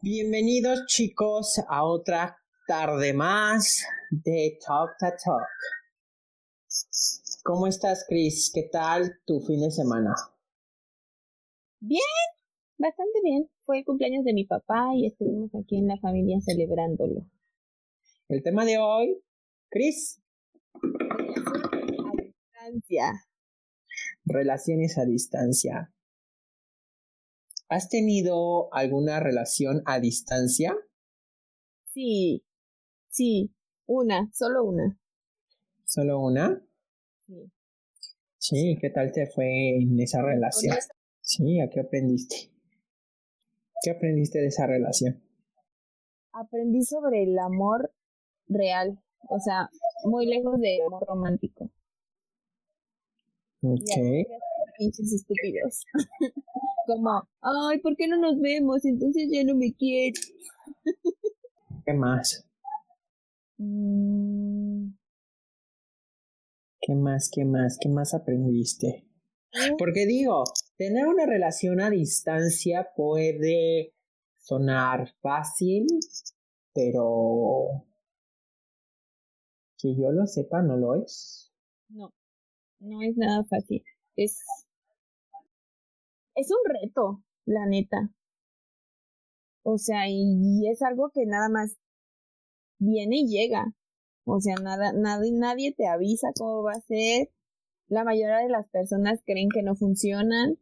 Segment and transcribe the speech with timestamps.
[0.00, 2.38] Bienvenidos chicos a otra
[2.68, 5.48] tarde más de Talk to Talk.
[7.42, 8.52] ¿Cómo estás, Chris?
[8.54, 10.14] ¿Qué tal tu fin de semana?
[11.80, 12.00] Bien,
[12.78, 13.50] bastante bien.
[13.64, 17.26] Fue el cumpleaños de mi papá y estuvimos aquí en la familia celebrándolo.
[18.28, 19.20] El tema de hoy,
[19.68, 20.22] Chris.
[20.76, 23.12] A distancia.
[24.24, 25.92] Relaciones a distancia.
[27.70, 30.74] ¿Has tenido alguna relación a distancia?
[31.84, 32.42] Sí,
[33.10, 33.52] sí,
[33.86, 34.98] una, solo una.
[35.84, 36.64] ¿Solo una?
[37.26, 37.52] Sí.
[38.38, 40.76] Sí, ¿qué tal te fue en esa relación?
[41.20, 42.50] Sí, ¿a qué aprendiste?
[43.82, 45.22] ¿Qué aprendiste de esa relación?
[46.32, 47.92] Aprendí sobre el amor
[48.46, 49.68] real, o sea,
[50.04, 51.70] muy lejos del amor romántico.
[53.60, 54.28] Ok.
[54.78, 55.84] Pinches estúpidos.
[56.86, 58.84] Como, ay, ¿por qué no nos vemos?
[58.84, 60.12] Entonces ya no me quiere.
[61.84, 62.48] ¿Qué más?
[63.58, 64.92] Mm,
[66.80, 67.30] ¿Qué más?
[67.30, 67.78] ¿Qué más?
[67.78, 69.04] ¿Qué más aprendiste?
[69.78, 70.44] Porque digo,
[70.76, 73.94] tener una relación a distancia puede
[74.38, 75.86] sonar fácil,
[76.72, 77.84] pero
[79.78, 81.52] que yo lo sepa no lo es.
[81.88, 82.12] No,
[82.80, 83.84] no es nada fácil.
[84.16, 84.42] Es,
[86.38, 88.10] es un reto, la neta.
[89.62, 91.76] O sea, y, es algo que nada más
[92.78, 93.74] viene y llega.
[94.24, 97.30] O sea, nada, nada, nadie te avisa cómo va a ser.
[97.88, 100.58] La mayoría de las personas creen que no funcionan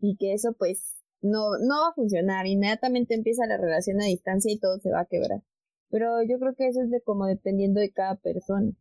[0.00, 2.46] y que eso pues no, no va a funcionar.
[2.46, 5.42] Inmediatamente empieza la relación a distancia y todo se va a quebrar.
[5.90, 8.72] Pero yo creo que eso es de como dependiendo de cada persona.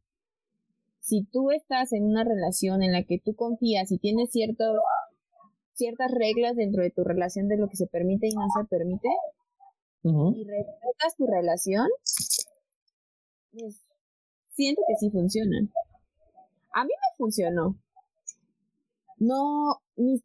[0.99, 4.63] Si tú estás en una relación en la que tú confías y tienes cierto,
[5.73, 9.09] ciertas reglas dentro de tu relación de lo que se permite y no se permite,
[10.03, 11.87] y respetas tu relación,
[13.51, 13.81] pues,
[14.53, 15.71] siento que sí funcionan.
[16.73, 17.79] A mí me funcionó.
[19.17, 20.21] No, ni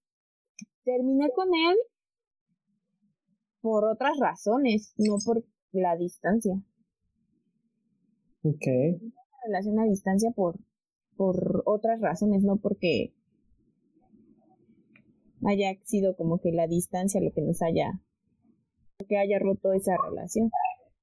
[0.85, 1.77] terminé con él
[3.61, 5.43] por otras razones, no por
[5.73, 6.55] la distancia.
[8.43, 8.67] Ok.
[9.45, 10.59] Relación a distancia por,
[11.17, 13.13] por otras razones, no porque
[15.47, 18.01] haya sido como que la distancia lo que nos haya,
[19.09, 20.51] que haya roto esa relación.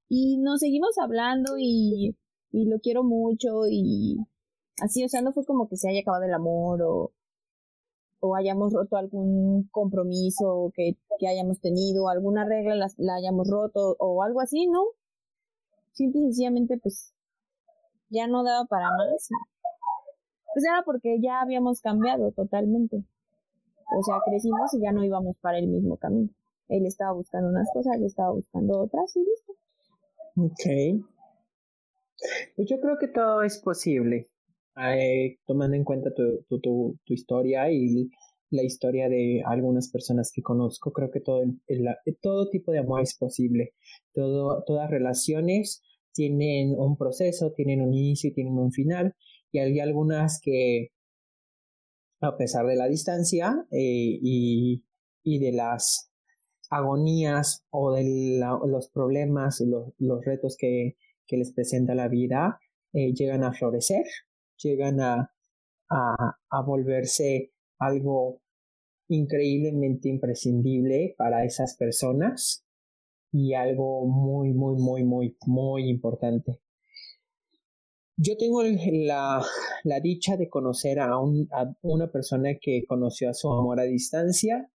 [0.08, 2.16] Y nos seguimos hablando y,
[2.50, 4.18] y lo quiero mucho y
[4.80, 7.12] así, o sea, no fue como que se haya acabado el amor o,
[8.20, 13.96] o hayamos roto algún compromiso que, que hayamos tenido, alguna regla la, la hayamos roto
[13.98, 14.82] o algo así, ¿no?
[15.92, 17.12] Simple y sencillamente, pues,
[18.12, 19.28] ya no daba para más.
[20.54, 23.04] Pues era porque ya habíamos cambiado totalmente.
[23.98, 26.30] O sea, crecimos y ya no íbamos para el mismo camino.
[26.68, 29.52] Él estaba buscando unas cosas, yo estaba buscando otras y listo.
[30.36, 31.06] Ok.
[32.56, 34.28] Pues yo creo que todo es posible,
[34.76, 38.10] eh, tomando en cuenta tu, tu, tu, tu historia y
[38.50, 40.92] la historia de algunas personas que conozco.
[40.92, 43.74] Creo que todo, el, el- todo tipo de amor es posible.
[44.14, 49.14] Todo, todas relaciones tienen un proceso, tienen un inicio y tienen un final.
[49.50, 50.92] Y hay algunas que,
[52.20, 54.84] a pesar de la distancia eh, y,
[55.22, 56.10] y de las
[56.70, 60.96] agonías o de los problemas y los, los retos que,
[61.26, 62.60] que les presenta la vida,
[62.92, 64.04] eh, llegan a florecer,
[64.56, 65.32] llegan a,
[65.90, 68.40] a volverse algo
[69.08, 72.64] increíblemente imprescindible para esas personas
[73.32, 76.60] y algo muy, muy, muy, muy, muy importante.
[78.18, 79.42] Yo tengo la,
[79.84, 83.84] la dicha de conocer a, un, a una persona que conoció a su amor a
[83.84, 84.70] distancia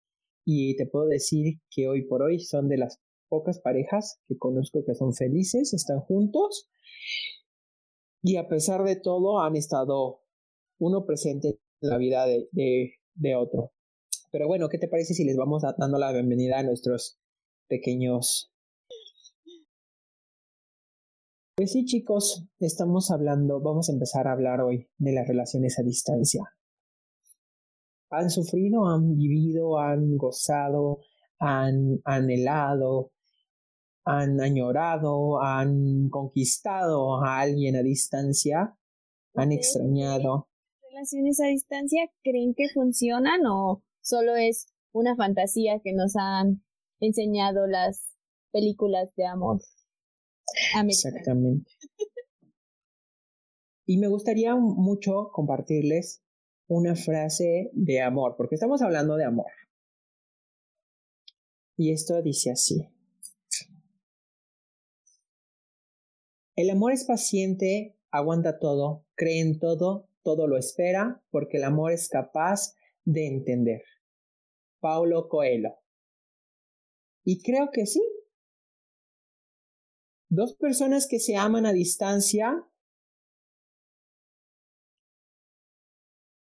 [0.44, 2.98] y te puedo decir que hoy por hoy son de las
[3.28, 6.70] pocas parejas que conozco que son felices, están juntos
[8.22, 10.22] y a pesar de todo han estado
[10.78, 13.72] uno presente en la vida de, de, de otro.
[14.32, 17.20] Pero bueno, ¿qué te parece si les vamos dando la bienvenida a nuestros
[17.66, 18.50] pequeños
[21.58, 25.82] pues sí, chicos, estamos hablando, vamos a empezar a hablar hoy de las relaciones a
[25.82, 26.42] distancia.
[28.10, 31.00] ¿Han sufrido, han vivido, han gozado,
[31.38, 33.12] han anhelado,
[34.04, 38.76] han añorado, han conquistado a alguien a distancia?
[39.34, 40.50] ¿Han ¿Ustedes extrañado?
[40.90, 46.65] ¿Relaciones a distancia creen que funcionan o solo es una fantasía que nos han
[47.00, 48.12] enseñado las
[48.52, 49.60] películas de amor?
[50.86, 51.70] Exactamente.
[53.86, 56.22] Y me gustaría mucho compartirles
[56.68, 59.50] una frase de amor, porque estamos hablando de amor.
[61.76, 62.88] Y esto dice así.
[66.56, 71.92] El amor es paciente, aguanta todo, cree en todo, todo lo espera, porque el amor
[71.92, 73.82] es capaz de entender.
[74.80, 75.76] Paulo Coelho.
[77.26, 78.00] Y creo que sí.
[80.30, 82.64] Dos personas que se aman a distancia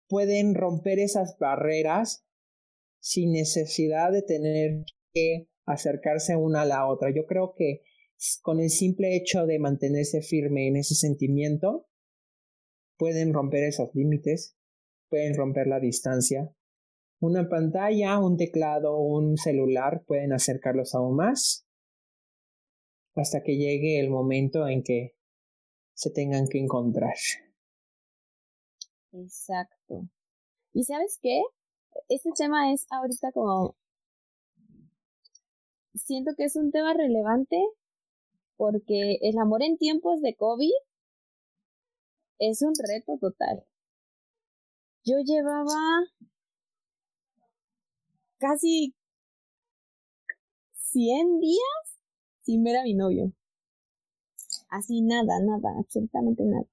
[0.08, 2.26] pueden romper esas barreras
[3.00, 7.10] sin necesidad de tener que acercarse una a la otra.
[7.14, 7.82] Yo creo que
[8.44, 11.88] con el simple hecho de mantenerse firme en ese sentimiento,
[12.98, 14.56] pueden romper esos límites,
[15.10, 16.56] pueden romper la distancia.
[17.20, 21.68] Una pantalla, un teclado, un celular pueden acercarlos aún más
[23.16, 25.16] hasta que llegue el momento en que
[25.94, 27.16] se tengan que encontrar.
[29.12, 30.08] Exacto.
[30.74, 31.42] ¿Y sabes qué?
[32.08, 33.76] Este tema es ahorita como...
[35.96, 37.58] Siento que es un tema relevante
[38.56, 40.70] porque el amor en tiempos de COVID
[42.38, 43.66] es un reto total.
[45.04, 45.74] Yo llevaba
[48.40, 48.94] casi
[50.74, 52.00] 100 días
[52.42, 53.34] sin ver a mi novio.
[54.70, 56.66] Así nada, nada, absolutamente nada.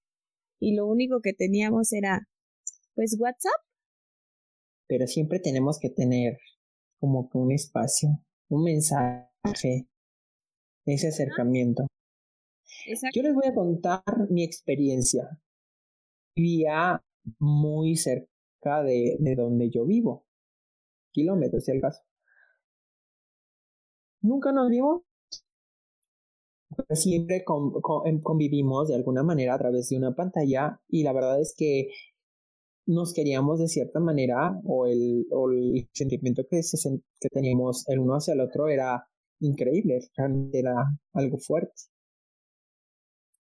[0.61, 2.29] Y lo único que teníamos era,
[2.95, 3.61] pues, WhatsApp.
[4.87, 6.39] Pero siempre tenemos que tener
[7.01, 8.09] como que un espacio,
[8.49, 9.89] un mensaje,
[10.87, 11.87] ese acercamiento.
[13.15, 15.39] Yo les voy a contar mi experiencia.
[16.37, 17.03] Vivía
[17.39, 20.24] muy cerca de, de donde yo vivo,
[21.15, 22.03] kilómetros si el caso.
[24.21, 25.03] Nunca nos vimos,
[26.91, 27.45] siempre
[28.07, 31.89] em, convivimos de alguna manera a través de una pantalla y la verdad es que
[32.87, 35.27] nos queríamos de cierta manera o el,
[35.93, 36.77] sentimiento que, se,
[37.21, 39.07] que teníamos el uno hacia el otro era
[39.41, 40.75] increíble, realmente era
[41.13, 41.75] algo fuerte.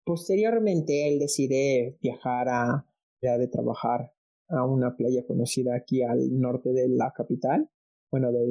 [0.03, 2.85] Posteriormente, él decide viajar a,
[3.21, 4.11] de trabajar
[4.49, 7.69] a una playa conocida aquí al norte de la capital,
[8.11, 8.47] bueno, de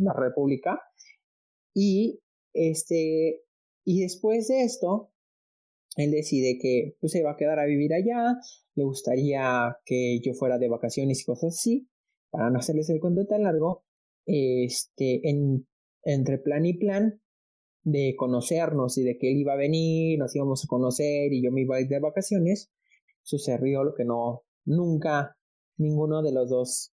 [0.00, 0.80] la, República,
[1.74, 2.20] y
[2.52, 3.42] este,
[3.84, 5.10] y después de esto,
[5.96, 8.36] él decide que pues, se va a quedar a vivir allá,
[8.74, 11.88] le gustaría que yo fuera de vacaciones y cosas así,
[12.30, 13.84] para no hacerles el cuento tan largo,
[14.26, 15.66] este, en
[16.04, 17.20] entre plan y plan
[17.84, 21.50] de conocernos y de que él iba a venir, nos íbamos a conocer y yo
[21.50, 22.70] me iba a ir de vacaciones,
[23.22, 25.36] sucedió lo que no, nunca
[25.78, 26.92] ninguno de los dos,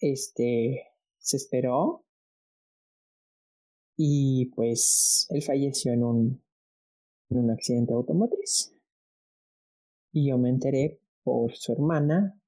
[0.00, 0.88] este,
[1.18, 2.04] se esperó
[3.96, 6.42] y pues él falleció en un,
[7.30, 8.74] en un accidente automotriz.
[10.12, 12.38] Y yo me enteré por su hermana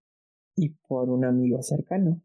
[0.57, 2.21] y por un amigo cercano.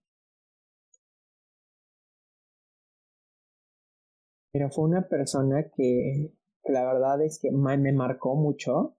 [4.52, 6.34] pero fue una persona que,
[6.66, 8.98] la verdad es que me marcó mucho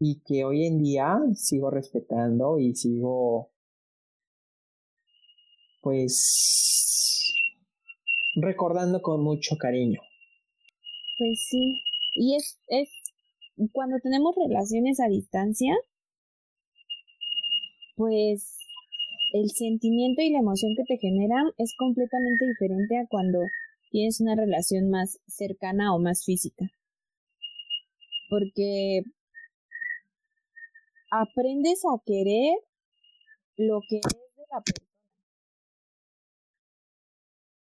[0.00, 3.50] y que hoy en día sigo respetando y sigo
[5.82, 7.34] pues
[8.36, 10.00] recordando con mucho cariño.
[11.18, 11.82] Pues sí,
[12.14, 12.88] y es, es
[13.72, 15.74] cuando tenemos relaciones a distancia,
[17.96, 18.58] pues
[19.32, 23.40] el sentimiento y la emoción que te generan es completamente diferente a cuando
[23.90, 26.66] tienes una relación más cercana o más física.
[28.30, 29.02] Porque
[31.10, 32.58] aprendes a querer
[33.56, 34.88] lo que es de la persona,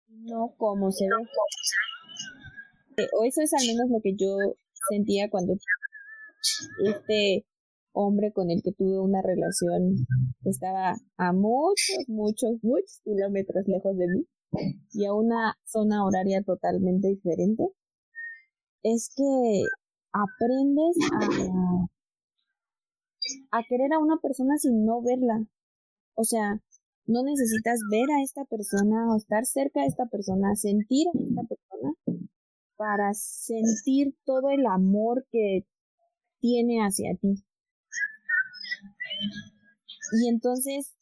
[0.08, 1.06] no como se
[2.96, 3.08] ve.
[3.18, 4.36] O eso es al menos lo que yo
[4.90, 5.54] sentía cuando
[6.84, 7.46] este
[7.92, 10.06] hombre con el que tuve una relación
[10.44, 14.26] estaba a muchos, muchos, muchos kilómetros lejos de mí
[14.92, 17.64] y a una zona horaria totalmente diferente,
[18.82, 19.62] es que
[20.12, 21.86] aprendes a,
[23.52, 25.44] a querer a una persona sin no verla.
[26.14, 26.60] O sea,
[27.06, 31.42] no necesitas ver a esta persona o estar cerca de esta persona, sentir a esta
[31.42, 31.94] persona
[32.76, 35.66] para sentir todo el amor que
[36.40, 37.44] tiene hacia ti.
[40.12, 40.94] Y entonces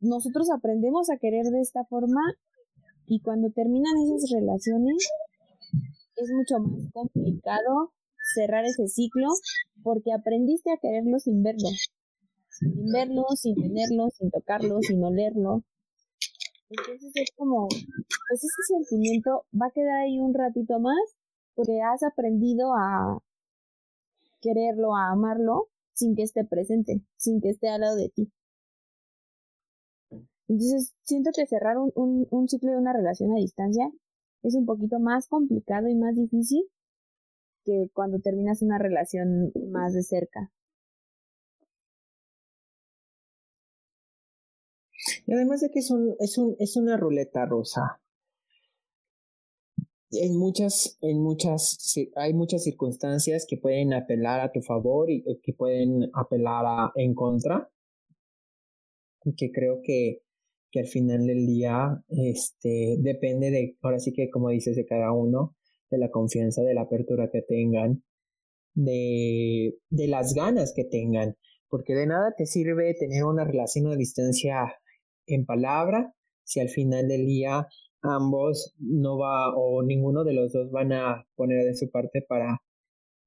[0.00, 2.20] nosotros aprendemos a querer de esta forma
[3.06, 5.08] y cuando terminan esas relaciones
[6.16, 7.92] es mucho más complicado
[8.34, 9.28] cerrar ese ciclo
[9.82, 11.68] porque aprendiste a quererlo sin verlo,
[12.50, 15.62] sin verlo, sin tenerlo, sin tocarlo, sin olerlo.
[16.70, 20.98] Entonces es como, pues ese sentimiento va a quedar ahí un ratito más
[21.54, 23.22] porque has aprendido a
[24.40, 28.30] quererlo, a amarlo sin que esté presente, sin que esté al lado de ti.
[30.46, 33.90] Entonces, siento que cerrar un, un, un ciclo de una relación a distancia
[34.42, 36.62] es un poquito más complicado y más difícil
[37.68, 40.50] que cuando terminas una relación más de cerca.
[45.26, 48.00] Y además de que es, un, es, un, es una ruleta rusa.
[50.10, 55.52] En muchas, en muchas, hay muchas circunstancias que pueden apelar a tu favor y que
[55.52, 57.70] pueden apelar a, en contra.
[59.36, 60.22] Que creo que,
[60.70, 65.12] que al final del día, este, depende de, ahora sí que como dices, de cada
[65.12, 65.57] uno,
[65.90, 68.02] de la confianza, de la apertura que tengan,
[68.74, 71.36] de, de las ganas que tengan.
[71.68, 74.74] Porque de nada te sirve tener una relación a distancia
[75.26, 76.14] en palabra
[76.44, 77.68] si al final del día
[78.02, 82.62] ambos no va o ninguno de los dos van a poner de su parte para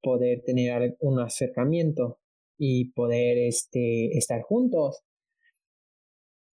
[0.02, 2.18] poder tener un acercamiento
[2.58, 5.02] y poder este estar juntos.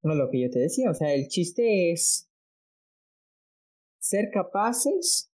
[0.04, 2.30] No lo que yo te decía, o sea, el chiste es
[4.00, 5.29] ser capaces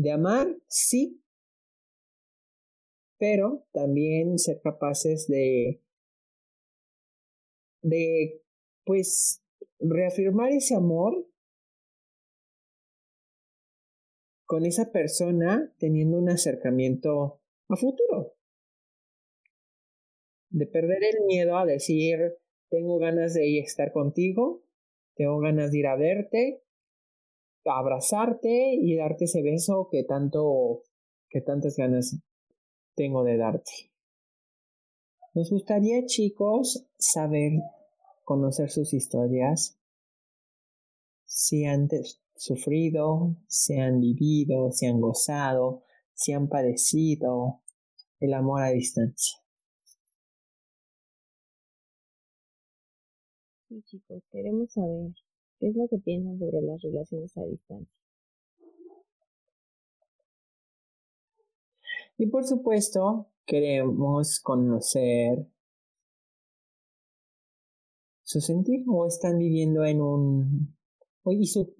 [0.00, 1.22] de amar, sí,
[3.18, 5.82] pero también ser capaces de
[7.82, 8.42] de
[8.84, 9.42] pues
[9.78, 11.26] reafirmar ese amor
[14.46, 18.34] con esa persona teniendo un acercamiento a futuro.
[20.48, 22.38] De perder el miedo a decir,
[22.70, 24.64] tengo ganas de estar contigo,
[25.14, 26.62] tengo ganas de ir a verte,
[27.64, 30.82] abrazarte y darte ese beso que tanto,
[31.28, 32.16] que tantas ganas
[32.94, 33.90] tengo de darte.
[35.34, 37.52] Nos gustaría, chicos, saber
[38.24, 39.78] conocer sus historias,
[41.24, 41.88] si han
[42.34, 47.62] sufrido, si han vivido, si han gozado, si han padecido
[48.18, 49.38] el amor a distancia.
[53.68, 55.12] Sí, chicos, queremos saber
[55.60, 58.00] es lo que piensan sobre las relaciones a distancia.
[62.16, 65.46] Y por supuesto, queremos conocer
[68.22, 70.76] su sentir o están viviendo en un...
[71.26, 71.74] Y, su,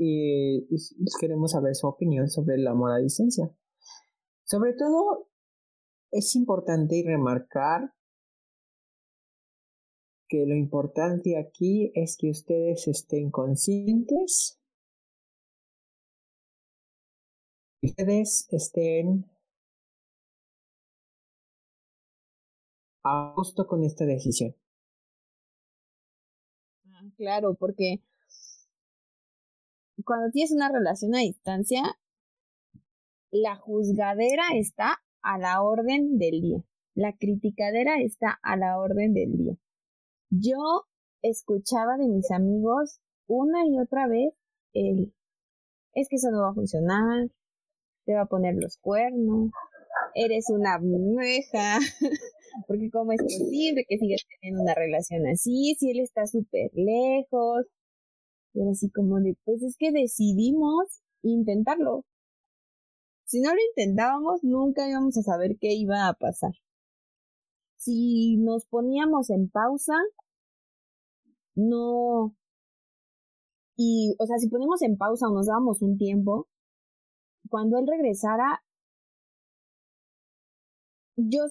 [1.19, 3.51] queremos saber su opinión sobre el amor a distancia.
[4.45, 5.29] Sobre todo,
[6.11, 7.93] es importante remarcar
[10.31, 14.61] que lo importante aquí es que ustedes estén conscientes,
[17.83, 19.29] ustedes estén
[23.03, 24.55] a gusto con esta decisión.
[27.17, 28.01] Claro, porque
[30.05, 31.99] cuando tienes una relación a distancia,
[33.33, 36.65] la juzgadera está a la orden del día.
[36.95, 39.57] La criticadera está a la orden del día.
[40.31, 40.85] Yo
[41.23, 44.35] escuchaba de mis amigos una y otra vez
[44.73, 45.13] el
[45.95, 47.29] es que eso no va a funcionar,
[48.05, 49.51] te va a poner los cuernos,
[50.15, 51.79] eres una mueja,
[52.69, 57.67] porque cómo es posible que sigas teniendo una relación así, si él está súper lejos.
[58.53, 62.05] Pero así como de, pues es que decidimos intentarlo.
[63.27, 66.53] Si no lo intentábamos, nunca íbamos a saber qué iba a pasar.
[67.81, 69.95] Si nos poníamos en pausa,
[71.55, 72.37] no...
[73.75, 76.47] Y, o sea, si ponemos en pausa o nos dábamos un tiempo,
[77.49, 78.63] cuando él regresara,
[81.17, 81.45] yo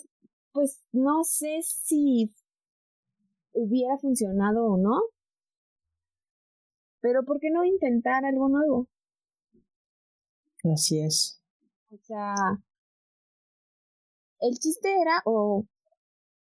[0.52, 2.32] pues no sé si
[3.54, 5.02] hubiera funcionado o no.
[7.02, 8.88] Pero ¿por qué no intentar algo nuevo?
[10.72, 11.42] Así es.
[11.90, 12.36] O sea,
[14.42, 15.66] el chiste era, o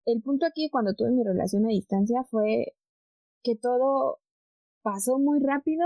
[0.07, 2.73] el punto aquí cuando tuve mi relación a distancia fue
[3.43, 4.19] que todo
[4.81, 5.85] pasó muy rápido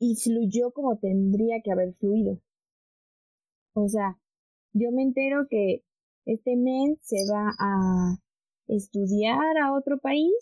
[0.00, 2.40] y fluyó como tendría que haber fluido.
[3.74, 4.18] O sea,
[4.72, 5.84] yo me entero que
[6.24, 8.16] este men se va a
[8.66, 10.34] estudiar a otro país.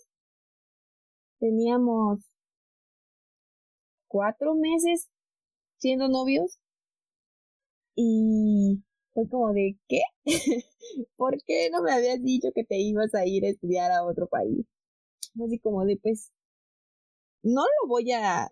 [1.41, 2.21] Teníamos
[4.09, 5.11] cuatro meses
[5.77, 6.59] siendo novios
[7.97, 8.83] y
[9.15, 10.03] fue como de ¿qué?
[11.17, 14.29] ¿Por qué no me habías dicho que te ibas a ir a estudiar a otro
[14.29, 14.67] país?
[15.45, 16.31] Así como de pues
[17.43, 18.49] no lo voy a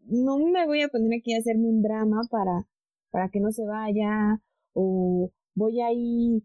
[0.00, 2.66] no me voy a poner aquí a hacerme un drama para
[3.10, 4.40] para que no se vaya
[4.74, 6.42] o voy a ir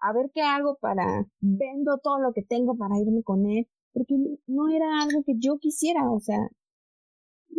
[0.00, 4.14] a ver qué hago para vendo todo lo que tengo para irme con él, porque
[4.46, 6.48] no era algo que yo quisiera, o sea,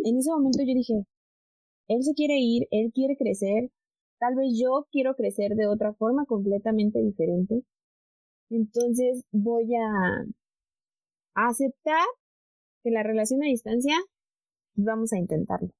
[0.04, 1.04] en ese momento yo dije,
[1.88, 3.70] él se quiere ir, él quiere crecer,
[4.18, 7.62] tal vez yo quiero crecer de otra forma completamente diferente.
[8.50, 10.24] Entonces voy a
[11.34, 12.06] aceptar
[12.82, 13.94] que la relación a distancia,
[14.74, 15.70] pues vamos a intentarlo.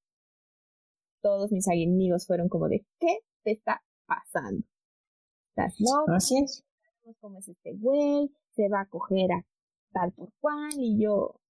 [1.22, 4.64] Todos mis amigos fueron como de, ¿qué te está pasando?
[5.50, 6.12] ¿Estás loco?
[6.12, 6.64] Así es.
[7.20, 8.30] ¿Cómo es este güey?
[8.50, 9.44] Se va a coger a
[9.92, 11.40] tal por cual y yo,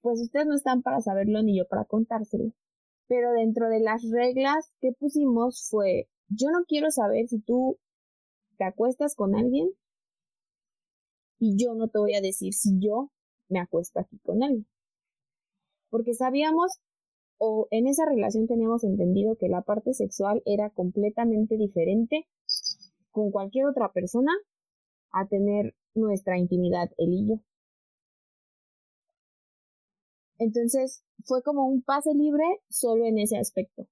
[0.00, 2.52] pues ustedes no están para saberlo ni yo para contárselo.
[3.08, 7.78] Pero dentro de las reglas que pusimos fue, yo no quiero saber si tú
[8.58, 9.70] te acuestas con alguien
[11.38, 13.10] y yo no te voy a decir si yo
[13.48, 14.66] me acuesto aquí con alguien.
[15.90, 16.80] Porque sabíamos
[17.38, 22.26] o en esa relación teníamos entendido que la parte sexual era completamente diferente
[23.10, 24.32] con cualquier otra persona
[25.10, 27.40] a tener nuestra intimidad él y yo.
[30.38, 33.86] Entonces fue como un pase libre solo en ese aspecto.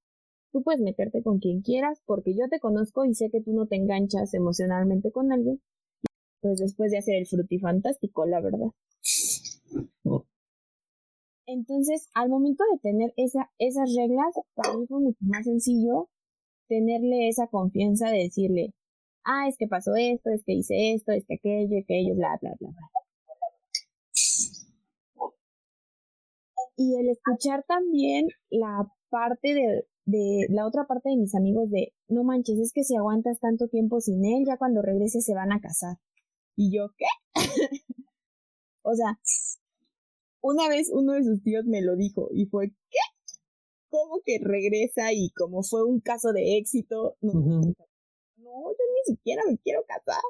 [0.53, 3.67] Tú puedes meterte con quien quieras porque yo te conozco y sé que tú no
[3.67, 5.61] te enganchas emocionalmente con alguien.
[6.41, 8.69] Pues después de hacer el frutifantástico, la verdad.
[11.47, 16.09] Entonces, al momento de tener esa, esas reglas, para mí fue mucho más sencillo
[16.69, 18.75] tenerle esa confianza de decirle,
[19.25, 22.55] ah, es que pasó esto, es que hice esto, es que aquello, aquello, bla, bla,
[22.59, 23.04] bla, bla.
[26.77, 31.93] Y el escuchar también la parte de, de, la otra parte de mis amigos de,
[32.09, 35.53] no manches, es que si aguantas tanto tiempo sin él, ya cuando regrese se van
[35.53, 35.97] a casar.
[36.57, 37.07] Y yo, ¿qué?
[38.83, 39.19] o sea,
[40.41, 42.99] una vez uno de sus tíos me lo dijo y fue, ¿qué?
[43.89, 47.17] ¿Cómo que regresa y como fue un caso de éxito?
[47.21, 47.73] No, no,
[48.37, 50.23] yo ni siquiera me quiero casar.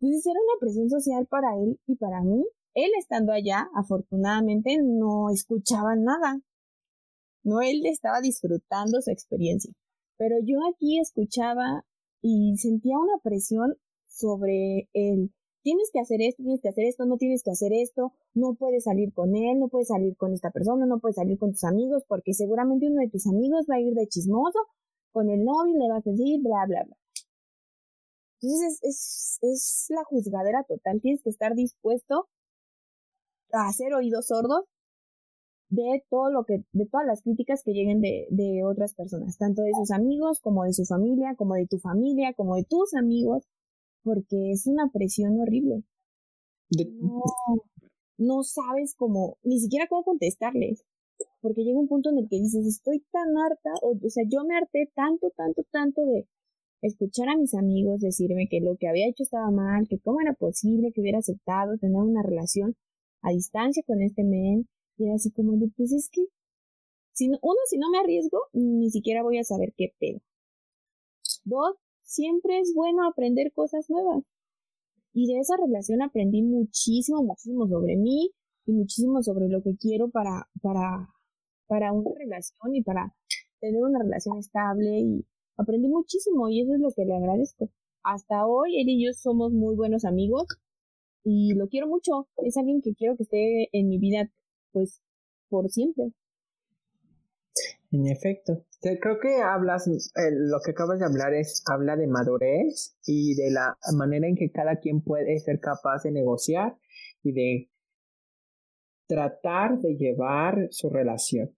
[0.00, 2.44] Entonces era una presión social para él y para mí
[2.74, 6.40] él estando allá, afortunadamente, no escuchaba nada.
[7.44, 9.72] No, él estaba disfrutando su experiencia.
[10.16, 11.84] Pero yo aquí escuchaba
[12.22, 13.76] y sentía una presión
[14.08, 15.30] sobre él.
[15.62, 18.84] Tienes que hacer esto, tienes que hacer esto, no tienes que hacer esto, no puedes
[18.84, 22.02] salir con él, no puedes salir con esta persona, no puedes salir con tus amigos,
[22.06, 24.58] porque seguramente uno de tus amigos va a ir de chismoso
[25.12, 26.96] con el novio y le vas a decir bla, bla, bla.
[28.42, 32.28] Entonces es, es, es la juzgadera total, tienes que estar dispuesto
[33.54, 34.64] a hacer oídos sordos
[35.70, 39.62] de todo lo que, de todas las críticas que lleguen de, de otras personas, tanto
[39.62, 43.44] de sus amigos, como de su familia, como de tu familia, como de tus amigos,
[44.02, 45.82] porque es una presión horrible.
[47.00, 47.22] No,
[48.18, 50.84] no sabes cómo, ni siquiera cómo contestarles,
[51.40, 54.44] porque llega un punto en el que dices, estoy tan harta, o, o sea, yo
[54.44, 56.26] me harté tanto, tanto, tanto de
[56.82, 60.34] escuchar a mis amigos decirme que lo que había hecho estaba mal, que cómo era
[60.34, 62.76] posible que hubiera aceptado tener una relación
[63.24, 64.68] a distancia con este men.
[64.96, 66.22] Y era así como de, pues es que,
[67.12, 70.20] si uno, si no me arriesgo, ni siquiera voy a saber qué pedo.
[71.44, 74.22] Dos, siempre es bueno aprender cosas nuevas.
[75.12, 78.30] Y de esa relación aprendí muchísimo, muchísimo sobre mí
[78.66, 81.08] y muchísimo sobre lo que quiero para, para,
[81.66, 83.14] para una relación y para
[83.60, 85.24] tener una relación estable y
[85.56, 87.70] aprendí muchísimo y eso es lo que le agradezco.
[88.02, 90.46] Hasta hoy él y yo somos muy buenos amigos
[91.24, 92.28] y lo quiero mucho.
[92.36, 94.30] Es alguien que quiero que esté en mi vida,
[94.72, 95.02] pues,
[95.48, 96.12] por siempre.
[97.90, 103.34] En efecto, creo que hablas, lo que acabas de hablar es, habla de madurez y
[103.36, 106.76] de la manera en que cada quien puede ser capaz de negociar
[107.22, 107.70] y de
[109.06, 111.54] tratar de llevar su relación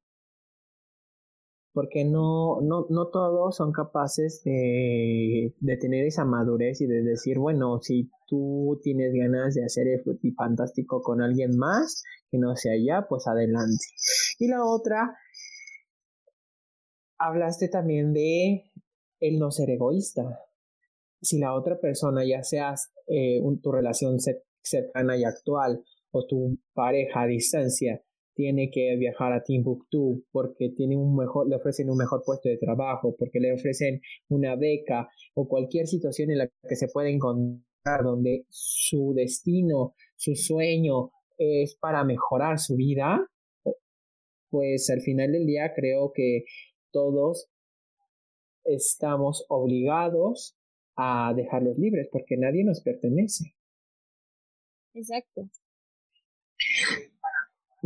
[1.76, 7.38] porque no, no, no todos son capaces de, de, tener esa madurez y de decir,
[7.38, 10.02] bueno, si tú tienes ganas de hacer el
[10.34, 13.84] fantástico con alguien más que no sea ya, pues adelante.
[14.38, 15.18] Y la otra,
[17.18, 18.72] hablaste también de
[19.20, 20.46] el no ser egoísta.
[21.20, 24.16] Si la otra persona, ya seas eh, tu relación
[24.62, 28.02] cercana y actual o tu pareja a distancia,
[28.36, 32.58] tiene que viajar a Timbuktu porque tiene un mejor, le ofrecen un mejor puesto de
[32.58, 38.04] trabajo, porque le ofrecen una beca o cualquier situación en la que se puede encontrar
[38.04, 43.26] donde su destino, su sueño es para mejorar su vida,
[44.50, 46.44] pues al final del día creo que
[46.92, 47.48] todos
[48.64, 50.56] estamos obligados
[50.96, 53.54] a dejarlos libres porque nadie nos pertenece.
[54.94, 55.48] Exacto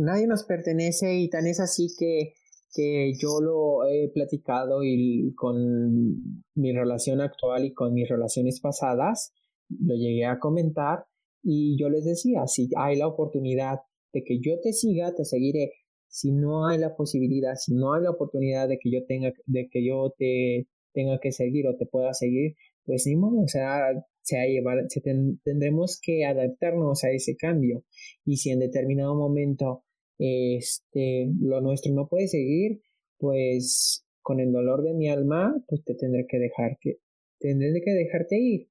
[0.01, 2.33] nadie nos pertenece y tan es así que,
[2.73, 9.33] que yo lo he platicado y con mi relación actual y con mis relaciones pasadas,
[9.69, 11.05] lo llegué a comentar
[11.43, 13.79] y yo les decía, si hay la oportunidad
[14.13, 15.71] de que yo te siga, te seguiré.
[16.07, 19.69] Si no hay la posibilidad, si no hay la oportunidad de que yo tenga, de
[19.69, 23.93] que yo te tenga que seguir o te pueda seguir, pues ni modo, o sea,
[24.21, 24.43] se a
[24.89, 25.01] se
[25.43, 27.83] tendremos que adaptarnos a ese cambio.
[28.25, 29.83] Y si en determinado momento
[30.21, 32.81] este, lo nuestro no puede seguir,
[33.17, 36.99] pues con el dolor de mi alma, pues te tendré que dejar que,
[37.39, 38.69] tendré que dejarte ir.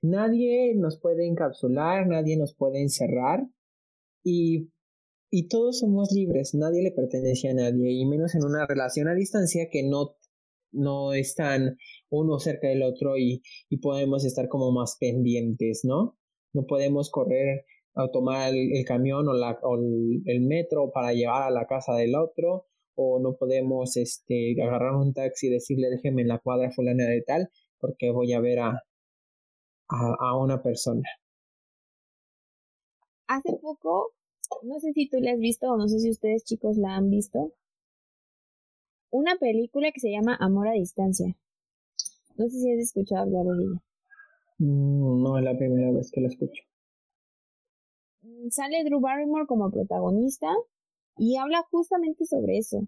[0.00, 3.46] Nadie nos puede encapsular, nadie nos puede encerrar
[4.24, 4.70] y,
[5.30, 9.14] y todos somos libres, nadie le pertenece a nadie y menos en una relación a
[9.14, 10.16] distancia que no
[10.72, 11.76] no están
[12.10, 16.18] uno cerca del otro y, y podemos estar como más pendientes, ¿no?
[16.52, 21.50] No podemos correr a tomar el, camión o, la, o el, metro para llevar a
[21.50, 26.28] la casa del otro o no podemos este, agarrar un taxi y decirle déjeme en
[26.28, 28.82] la cuadra fulana de tal porque voy a ver a,
[29.88, 31.02] a, a una persona.
[33.26, 34.12] Hace poco,
[34.62, 37.10] no sé si tú la has visto o no sé si ustedes chicos la han
[37.10, 37.52] visto,
[39.10, 41.36] una película que se llama Amor a Distancia.
[42.36, 43.82] No sé si has escuchado hablar de ella.
[44.58, 46.64] Mm, no, es la primera vez que la escucho.
[48.24, 50.48] Mm, sale Drew Barrymore como protagonista
[51.16, 52.86] y habla justamente sobre eso.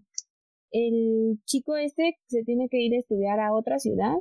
[0.71, 4.15] El chico este se tiene que ir a estudiar a otra ciudad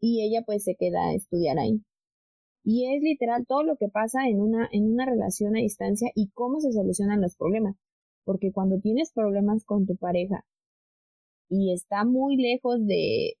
[0.00, 1.82] y ella pues se queda a estudiar ahí.
[2.64, 6.30] Y es literal todo lo que pasa en una, en una relación a distancia y
[6.34, 7.76] cómo se solucionan los problemas.
[8.24, 10.44] Porque cuando tienes problemas con tu pareja
[11.48, 13.34] y está muy lejos de,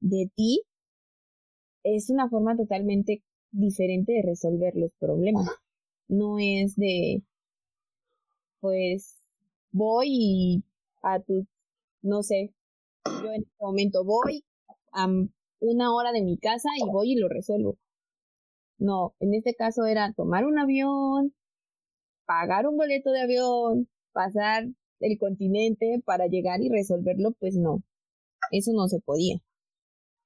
[0.00, 0.62] de ti,
[1.84, 5.46] es una forma totalmente diferente de resolver los problemas.
[6.08, 7.22] No es de,
[8.60, 9.16] pues,
[9.72, 10.64] voy y
[11.02, 11.46] a tu,
[12.02, 12.52] no sé,
[13.06, 14.44] yo en este momento voy
[14.92, 15.06] a
[15.60, 17.78] una hora de mi casa y voy y lo resuelvo.
[18.78, 21.34] No, en este caso era tomar un avión,
[22.26, 24.66] pagar un boleto de avión, pasar
[25.00, 27.82] el continente para llegar y resolverlo, pues no,
[28.50, 29.38] eso no se podía.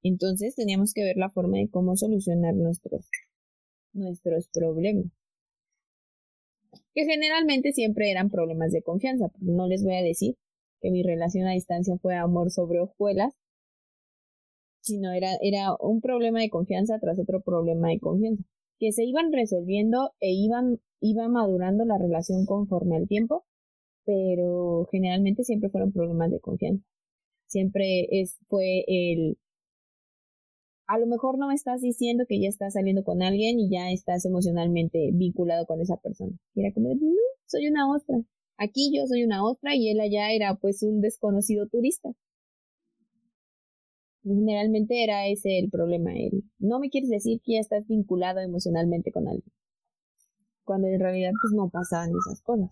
[0.03, 3.07] Entonces teníamos que ver la forma de cómo solucionar nuestros,
[3.93, 5.05] nuestros problemas.
[6.93, 10.35] Que generalmente siempre eran problemas de confianza, porque no les voy a decir
[10.81, 13.33] que mi relación a distancia fue amor sobre hojuelas,
[14.81, 18.43] sino era, era un problema de confianza tras otro problema de confianza,
[18.79, 23.45] que se iban resolviendo e iban, iba madurando la relación conforme al tiempo,
[24.05, 26.83] pero generalmente siempre fueron problemas de confianza.
[27.47, 29.37] Siempre es, fue el,
[30.91, 33.91] a lo mejor no me estás diciendo que ya estás saliendo con alguien y ya
[33.91, 36.33] estás emocionalmente vinculado con esa persona.
[36.53, 36.99] Y era como, no,
[37.47, 38.17] soy una ostra.
[38.57, 42.09] Aquí yo soy una ostra y él allá era pues un desconocido turista.
[44.23, 46.11] Generalmente era ese el problema.
[46.13, 49.49] Él, no me quieres decir que ya estás vinculado emocionalmente con alguien.
[50.65, 52.69] Cuando en realidad pues no pasaban esas cosas.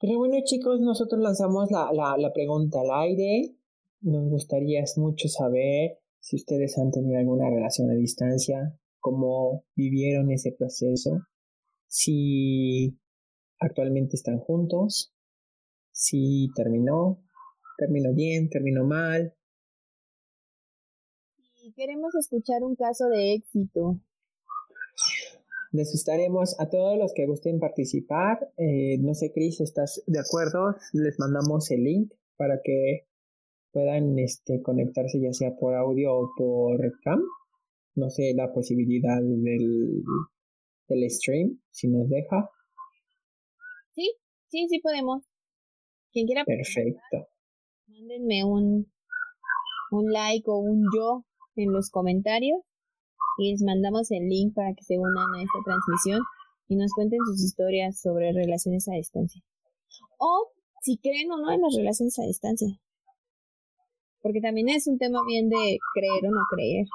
[0.00, 3.59] Pero bueno, chicos, nosotros lanzamos la, la, la pregunta al aire.
[4.02, 10.52] Nos gustaría mucho saber si ustedes han tenido alguna relación a distancia, cómo vivieron ese
[10.52, 11.26] proceso,
[11.86, 12.98] si
[13.58, 15.12] actualmente están juntos,
[15.92, 17.22] si terminó,
[17.76, 19.34] terminó bien, terminó mal.
[21.62, 24.00] Y queremos escuchar un caso de éxito.
[25.72, 28.50] Les estaremos a todos los que gusten participar.
[28.56, 30.74] Eh, no sé, Chris, ¿estás de acuerdo?
[30.94, 33.09] Les mandamos el link para que
[33.72, 37.22] puedan este, conectarse ya sea por audio o por cam.
[37.94, 40.02] No sé la posibilidad del,
[40.88, 42.50] del stream, si nos deja.
[43.92, 44.12] Sí,
[44.48, 45.24] sí, sí podemos.
[46.12, 46.44] Quien quiera.
[46.44, 47.28] Perfecto.
[47.86, 48.90] Mándenme un,
[49.90, 51.24] un like o un yo
[51.56, 52.60] en los comentarios
[53.38, 56.20] y les mandamos el link para que se unan a esta transmisión
[56.68, 59.42] y nos cuenten sus historias sobre relaciones a distancia.
[60.18, 60.52] O
[60.82, 62.80] si creen o no en las relaciones a distancia.
[64.22, 66.86] Porque también es un tema bien de creer o no creer.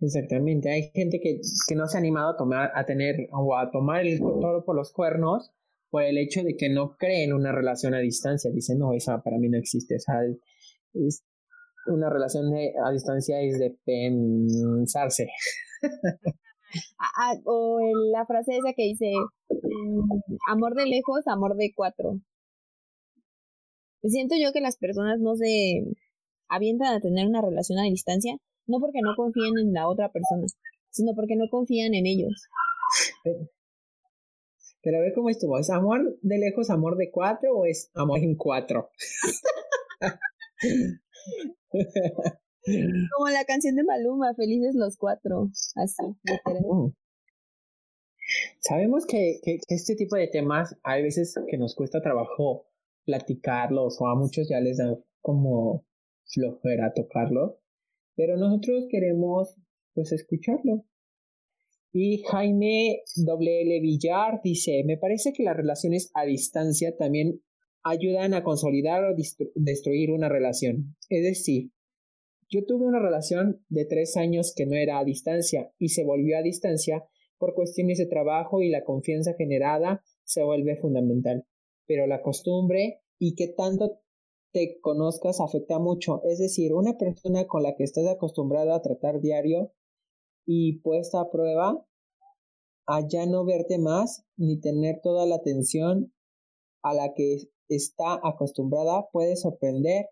[0.00, 3.70] Exactamente, hay gente que, que no se ha animado a tomar, a tener o a
[3.70, 5.52] tomar el toro por los cuernos
[5.90, 8.50] por el hecho de que no creen en una relación a distancia.
[8.50, 9.96] Dicen, no, esa para mí no existe.
[9.96, 10.14] O sea,
[10.94, 11.24] es,
[11.86, 12.46] una relación
[12.84, 15.28] a distancia es de pensarse.
[17.00, 17.80] Ah, o
[18.12, 19.10] la frase esa que dice,
[19.48, 22.20] mm, amor de lejos, amor de cuatro.
[24.04, 25.82] Siento yo que las personas no se
[26.50, 28.36] avientan a tener una relación a distancia,
[28.66, 30.46] no porque no confíen en la otra persona,
[30.90, 32.48] sino porque no confían en ellos.
[34.82, 38.18] Pero, a ver cómo estuvo, ¿es amor de lejos, amor de cuatro o es amor
[38.20, 38.90] en cuatro?
[43.16, 46.02] Como la canción de Maluma, Felices los Cuatro, así.
[48.60, 52.66] Sabemos que, que, este tipo de temas hay veces que nos cuesta trabajo
[53.04, 55.84] platicarlos o a muchos ya les da como
[56.30, 57.60] flojera tocarlo,
[58.16, 59.56] pero nosotros queremos
[59.94, 60.84] pues escucharlo.
[61.92, 67.42] Y Jaime WL Villar dice, me parece que las relaciones a distancia también
[67.82, 69.16] ayudan a consolidar o
[69.54, 70.96] destruir una relación.
[71.08, 71.72] Es decir,
[72.48, 76.36] yo tuve una relación de tres años que no era a distancia y se volvió
[76.36, 77.04] a distancia
[77.38, 81.46] por cuestiones de trabajo y la confianza generada se vuelve fundamental.
[81.86, 83.99] Pero la costumbre y que tanto
[84.52, 86.22] te conozcas afecta mucho.
[86.24, 89.72] Es decir, una persona con la que estás acostumbrado a tratar diario
[90.46, 91.86] y puesta a prueba,
[92.86, 96.12] a ya no verte más ni tener toda la atención
[96.82, 100.06] a la que está acostumbrada, puede sorprender.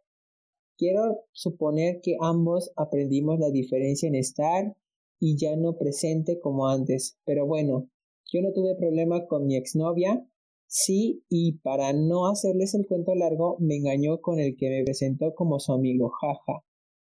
[0.77, 4.77] Quiero suponer que ambos aprendimos la diferencia en estar
[5.19, 7.19] y ya no presente como antes.
[7.25, 7.89] Pero bueno,
[8.31, 10.25] yo no tuve problema con mi exnovia,
[10.69, 15.35] sí, y para no hacerles el cuento largo, me engañó con el que me presentó
[15.35, 16.65] como su amigo, jaja.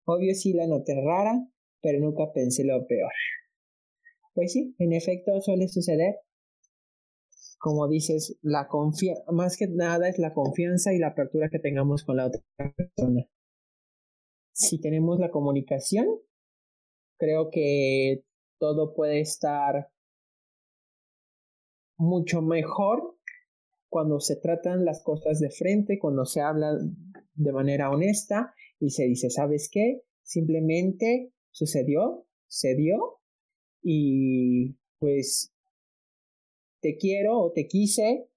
[0.04, 1.48] Obvio sí la noté rara,
[1.82, 3.12] pero nunca pensé lo peor.
[4.34, 6.16] Pues sí, en efecto suele suceder.
[7.58, 8.68] Como dices, la
[9.32, 12.42] más que nada es la confianza y la apertura que tengamos con la otra
[12.76, 13.26] persona.
[14.52, 16.06] Si tenemos la comunicación,
[17.18, 18.24] creo que
[18.58, 19.90] todo puede estar
[21.98, 23.15] mucho mejor
[23.88, 26.78] cuando se tratan las cosas de frente, cuando se habla
[27.34, 30.02] de manera honesta y se dice, ¿sabes qué?
[30.22, 33.20] Simplemente sucedió, se dio
[33.82, 35.52] y pues
[36.80, 38.28] te quiero o te quise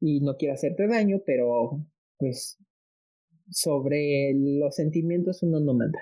[0.00, 1.84] y no quiero hacerte daño, pero
[2.18, 2.58] pues
[3.50, 5.98] sobre los sentimientos uno no manda.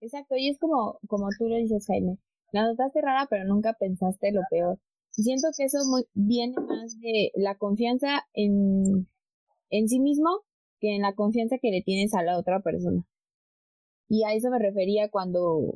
[0.00, 2.18] Exacto, y es como, como tú lo dices, Jaime.
[2.50, 4.78] La notaste rara, pero nunca pensaste lo peor.
[5.12, 5.78] Siento que eso
[6.14, 9.08] viene más de la confianza en,
[9.68, 10.28] en sí mismo
[10.80, 13.06] que en la confianza que le tienes a la otra persona.
[14.08, 15.74] Y a eso me refería cuando,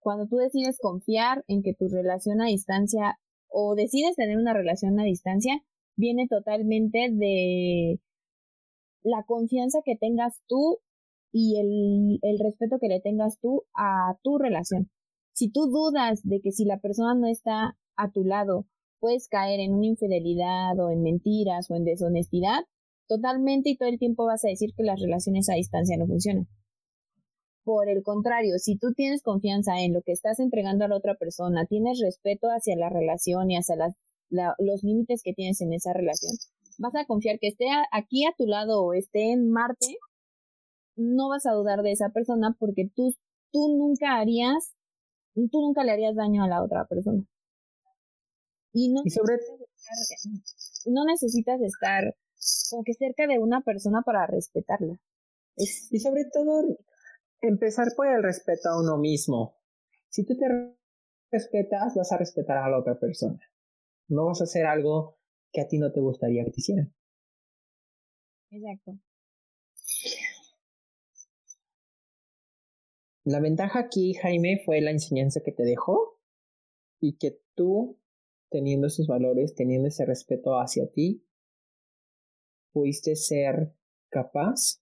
[0.00, 4.98] cuando tú decides confiar en que tu relación a distancia o decides tener una relación
[4.98, 5.62] a distancia,
[5.96, 8.00] viene totalmente de
[9.02, 10.78] la confianza que tengas tú
[11.32, 14.90] y el, el respeto que le tengas tú a tu relación.
[15.32, 18.66] Si tú dudas de que si la persona no está a tu lado,
[19.00, 22.60] puedes caer en una infidelidad o en mentiras o en deshonestidad,
[23.08, 26.46] totalmente y todo el tiempo vas a decir que las relaciones a distancia no funcionan.
[27.64, 31.16] Por el contrario, si tú tienes confianza en lo que estás entregando a la otra
[31.16, 33.76] persona, tienes respeto hacia la relación y hacia
[34.58, 36.32] los límites que tienes en esa relación,
[36.78, 39.96] vas a confiar que esté aquí a tu lado o esté en Marte
[40.96, 43.14] no vas a dudar de esa persona porque tú,
[43.52, 44.74] tú nunca harías,
[45.34, 47.22] tú nunca le harías daño a la otra persona.
[48.78, 49.38] Y no, sobre...
[50.84, 52.14] no necesitas estar
[52.68, 55.00] como que cerca de una persona para respetarla.
[55.56, 56.76] Y sobre todo,
[57.40, 59.56] empezar por el respeto a uno mismo.
[60.10, 60.44] Si tú te
[61.32, 63.40] respetas, vas a respetar a la otra persona.
[64.08, 65.16] No vas a hacer algo
[65.52, 66.94] que a ti no te gustaría que te hicieran.
[68.50, 68.98] Exacto.
[73.24, 76.20] La ventaja aquí, Jaime, fue la enseñanza que te dejó
[77.00, 77.98] y que tú,
[78.50, 81.24] teniendo esos valores, teniendo ese respeto hacia ti,
[82.72, 83.72] pudiste ser
[84.08, 84.80] capaz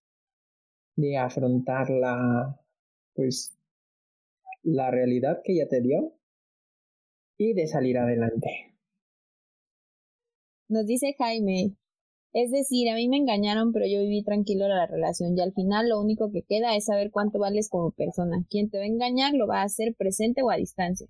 [0.96, 2.60] de afrontar la,
[3.14, 3.56] pues,
[4.62, 6.14] la realidad que ella te dio
[7.36, 8.74] y de salir adelante.
[10.68, 11.76] Nos dice Jaime,
[12.32, 15.88] es decir, a mí me engañaron, pero yo viví tranquilo la relación y al final
[15.88, 18.44] lo único que queda es saber cuánto vales como persona.
[18.50, 21.06] Quien te va a engañar lo va a hacer presente o a distancia.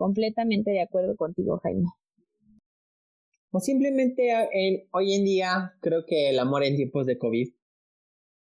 [0.00, 1.84] Completamente de acuerdo contigo, Jaime.
[3.52, 4.32] O simplemente
[4.92, 7.52] hoy en día creo que el amor en tiempos de COVID.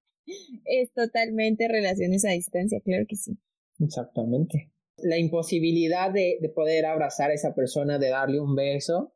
[0.65, 3.37] es totalmente relaciones a distancia, claro que sí.
[3.79, 4.71] Exactamente.
[4.97, 9.13] La imposibilidad de, de poder abrazar a esa persona, de darle un beso,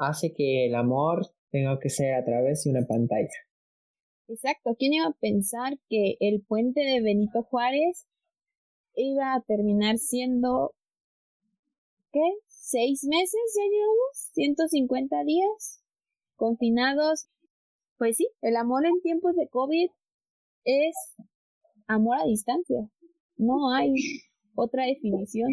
[0.00, 3.30] hace que el amor tenga que ser a través de una pantalla.
[4.26, 4.74] Exacto.
[4.76, 8.08] ¿Quién iba a pensar que el puente de Benito Juárez
[8.94, 10.74] iba a terminar siendo,
[12.12, 12.20] ¿qué?
[12.48, 14.30] ¿Seis meses ya llevamos?
[14.34, 15.82] ¿150 días?
[16.36, 17.28] Confinados.
[17.98, 19.90] Pues sí, el amor en tiempos de COVID
[20.64, 20.94] es
[21.86, 22.88] amor a distancia.
[23.36, 23.92] No hay
[24.54, 25.48] otra definición.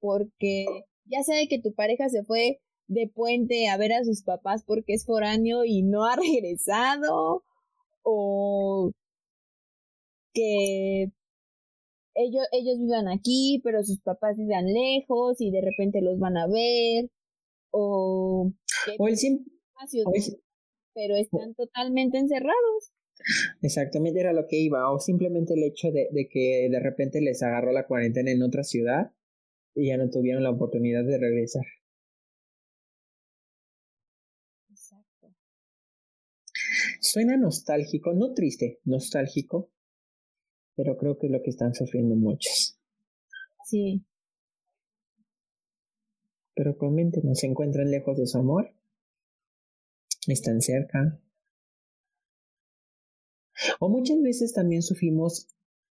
[0.00, 0.66] Porque
[1.06, 4.64] ya sea de que tu pareja se fue de puente a ver a sus papás
[4.64, 7.44] porque es foráneo y no ha regresado,
[8.02, 8.92] o
[10.34, 11.12] que
[12.14, 16.46] ellos, ellos vivan aquí, pero sus papás vivan lejos y de repente los van a
[16.46, 17.10] ver,
[17.70, 18.52] o,
[18.98, 19.16] o el,
[20.94, 22.92] pero están totalmente encerrados.
[23.62, 27.42] Exactamente era lo que iba, o simplemente el hecho de, de que de repente les
[27.42, 29.12] agarró la cuarentena en otra ciudad
[29.74, 31.64] y ya no tuvieron la oportunidad de regresar.
[34.70, 35.34] Exacto.
[37.00, 39.70] Suena nostálgico, no triste, nostálgico,
[40.76, 42.78] pero creo que es lo que están sufriendo muchos.
[43.64, 44.04] Sí.
[46.54, 48.74] Pero coméntenos, ¿se encuentran lejos de su amor?
[50.28, 51.20] ¿Están cerca?
[53.80, 55.48] O muchas veces también sufrimos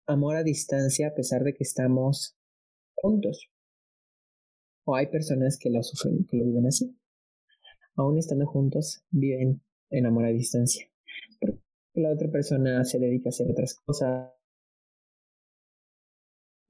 [0.06, 2.36] amor a distancia a pesar de que estamos
[2.96, 3.50] juntos.
[4.86, 6.98] O hay personas que lo sufren, que lo viven así.
[7.96, 10.90] Aún estando juntos, viven en amor a distancia.
[11.40, 11.62] Porque
[11.96, 14.32] la otra persona se dedica a hacer otras cosas.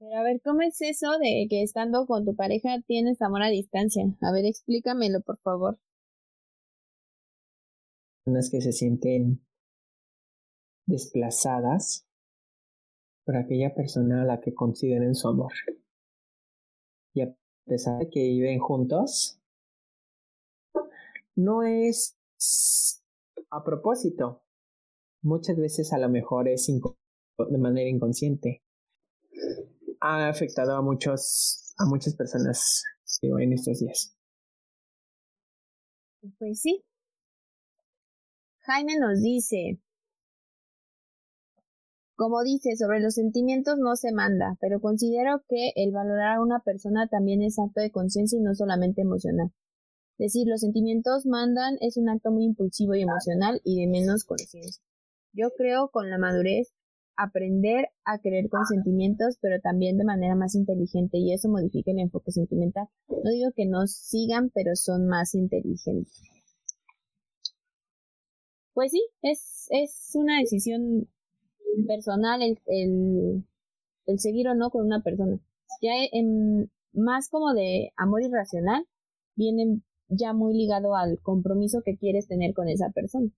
[0.08, 3.48] Pero a ver, ¿cómo es eso de que estando con tu pareja tienes amor a
[3.48, 4.04] distancia?
[4.22, 5.78] A ver, explícamelo, por favor.
[8.24, 9.44] Personas que se sienten
[10.86, 12.06] desplazadas
[13.26, 15.52] por aquella persona a la que consideren su amor.
[17.12, 19.38] Y a pesar de que viven juntos,
[21.36, 22.16] no es
[23.50, 24.42] a propósito.
[25.20, 28.62] Muchas veces a lo mejor es de manera inconsciente.
[30.00, 32.84] Ha afectado a muchos, a muchas personas
[33.22, 34.16] en estos días.
[36.38, 36.84] Pues sí.
[38.60, 39.80] Jaime nos dice,
[42.16, 46.60] como dice, sobre los sentimientos no se manda, pero considero que el valorar a una
[46.60, 49.52] persona también es acto de conciencia y no solamente emocional.
[50.18, 54.82] Decir los sentimientos mandan es un acto muy impulsivo y emocional y de menos conciencia.
[55.32, 56.74] Yo creo con la madurez
[57.18, 61.98] aprender a querer con sentimientos, pero también de manera más inteligente y eso modifica el
[61.98, 62.88] enfoque sentimental.
[63.08, 66.22] No digo que no sigan, pero son más inteligentes.
[68.72, 71.08] Pues sí, es, es una decisión
[71.88, 73.44] personal el, el,
[74.06, 75.40] el seguir o no con una persona.
[75.82, 78.86] Ya en, más como de amor irracional,
[79.34, 83.30] viene ya muy ligado al compromiso que quieres tener con esa persona.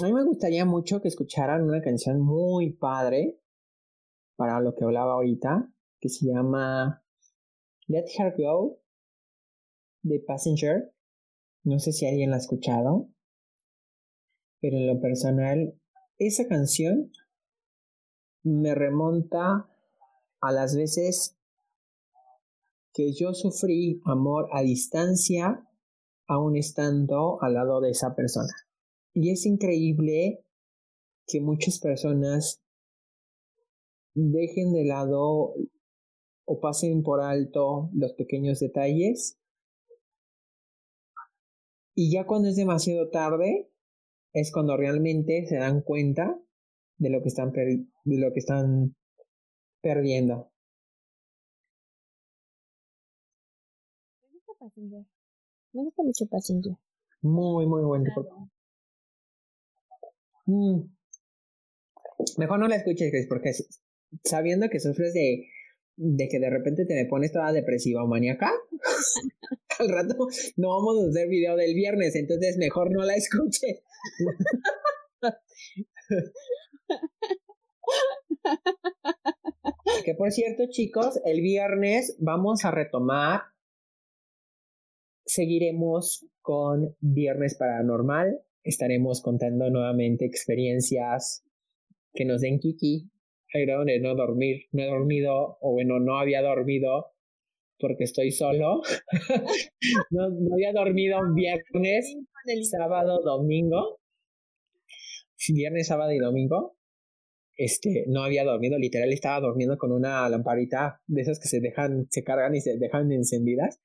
[0.00, 3.40] A mí me gustaría mucho que escucharan una canción muy padre
[4.36, 7.02] para lo que hablaba ahorita, que se llama
[7.86, 8.78] Let Her Go
[10.02, 10.92] de Passenger.
[11.64, 13.08] No sé si alguien la ha escuchado
[14.60, 15.80] pero en lo personal,
[16.18, 17.12] esa canción
[18.42, 19.68] me remonta
[20.40, 21.36] a las veces
[22.92, 25.68] que yo sufrí amor a distancia
[26.26, 28.65] aún estando al lado de esa persona.
[29.18, 30.44] Y es increíble
[31.26, 32.60] que muchas personas
[34.12, 35.54] dejen de lado
[36.44, 39.38] o pasen por alto los pequeños detalles
[41.94, 43.70] y ya cuando es demasiado tarde
[44.34, 46.38] es cuando realmente se dan cuenta
[46.98, 48.94] de lo que están, de lo que están
[49.80, 50.52] perdiendo.
[54.20, 55.06] Me gusta Passenger.
[55.72, 56.74] Me gusta mucho Passenger.
[57.22, 58.50] Muy, muy bueno.
[60.46, 60.80] Mm.
[62.38, 63.52] Mejor no la escuches, Chris, porque
[64.24, 65.48] sabiendo que sufres de,
[65.96, 68.52] de que de repente te me pones toda depresiva o maníaca,
[69.78, 73.82] al rato no vamos a hacer video del viernes, entonces mejor no la escuche.
[80.04, 83.42] que por cierto, chicos, el viernes vamos a retomar.
[85.24, 88.40] Seguiremos con Viernes Paranormal.
[88.66, 91.44] Estaremos contando nuevamente experiencias
[92.12, 93.08] que nos den kiki.
[93.54, 94.64] de no dormir.
[94.72, 97.12] No he dormido, o bueno, no había dormido
[97.78, 98.82] porque estoy solo.
[100.10, 102.16] no, no, había dormido viernes,
[102.68, 104.00] sábado, domingo.
[105.48, 106.76] Viernes, sábado y domingo.
[107.56, 112.06] Este, no había dormido, literal estaba durmiendo con una lamparita de esas que se dejan,
[112.10, 113.80] se cargan y se dejan encendidas,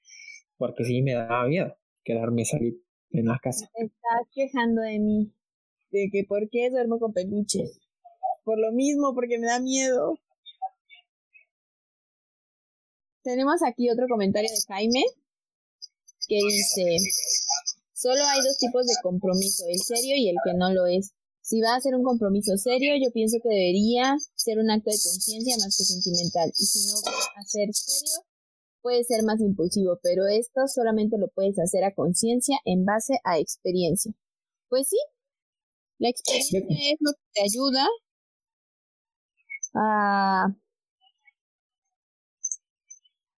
[0.57, 2.81] porque sí me daba miedo quedarme salir
[3.13, 3.69] en la casa.
[3.75, 5.33] Estás quejando de mí,
[5.91, 7.79] de que por qué duermo con peluches.
[8.43, 10.17] Por lo mismo, porque me da miedo.
[13.23, 15.03] Tenemos aquí otro comentario de Jaime
[16.27, 16.97] que dice,
[17.93, 21.11] solo hay dos tipos de compromiso, el serio y el que no lo es.
[21.41, 24.97] Si va a ser un compromiso serio, yo pienso que debería ser un acto de
[24.97, 26.49] conciencia más que sentimental.
[26.57, 28.23] Y si no va a ser serio,
[28.81, 33.39] puede ser más impulsivo, pero esto solamente lo puedes hacer a conciencia en base a
[33.39, 34.13] experiencia.
[34.69, 34.97] Pues sí,
[35.99, 37.87] la experiencia es lo que te ayuda
[39.75, 40.47] a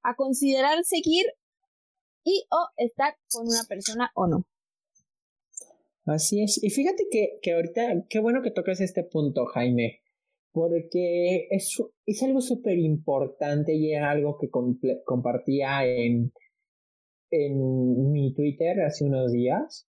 [0.04, 1.26] a considerar seguir
[2.24, 4.46] y o estar con una persona o no.
[6.06, 6.62] Así es.
[6.64, 10.01] Y fíjate que, que ahorita, qué bueno que tocas este punto, Jaime,
[10.52, 14.50] porque es, es algo súper importante y es algo que
[15.06, 16.34] compartía en,
[17.32, 19.88] en mi Twitter hace unos días.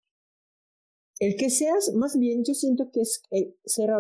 [1.18, 3.90] El que seas, más bien, yo siento que es eh, ser,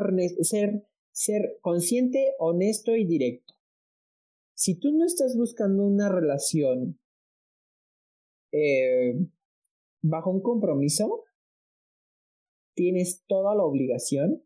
[0.42, 3.54] ser, ser consciente, honesto y directo.
[4.54, 6.98] Si tú no estás buscando una relación
[8.52, 9.14] eh,
[10.02, 11.24] bajo un compromiso,
[12.74, 14.42] tienes toda la obligación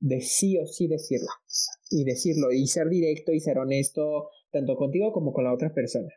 [0.00, 1.30] de sí o sí decirlo.
[1.90, 6.08] Y decirlo, y ser directo y ser honesto, tanto contigo como con la otra persona.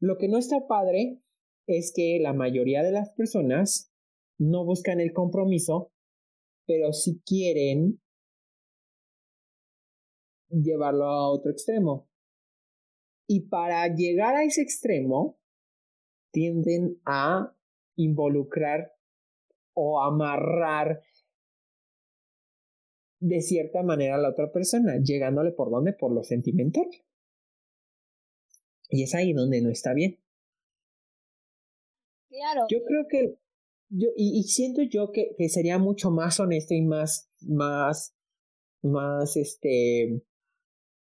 [0.00, 1.20] Lo que no está padre
[1.66, 3.92] es que la mayoría de las personas
[4.38, 5.92] no buscan el compromiso,
[6.66, 8.00] pero si quieren
[10.48, 12.08] llevarlo a otro extremo.
[13.28, 15.38] Y para llegar a ese extremo,
[16.32, 17.54] tienden a
[17.96, 18.92] involucrar
[19.74, 21.02] o amarrar
[23.20, 26.86] de cierta manera a la otra persona, llegándole por dónde, por lo sentimental.
[28.88, 30.18] Y es ahí donde no está bien.
[32.28, 32.66] Claro.
[32.68, 33.38] Yo creo que,
[33.90, 38.16] yo, y, siento yo que, que, sería mucho más honesto y más, más,
[38.82, 40.22] más, este,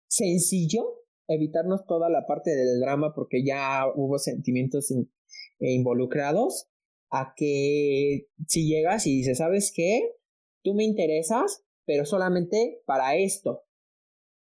[0.08, 6.68] sencillo evitarnos toda la parte del drama porque ya hubo sentimientos e involucrados
[7.10, 10.16] a que si llegas y dices, ¿sabes qué?
[10.62, 13.64] Tú me interesas, pero solamente para esto.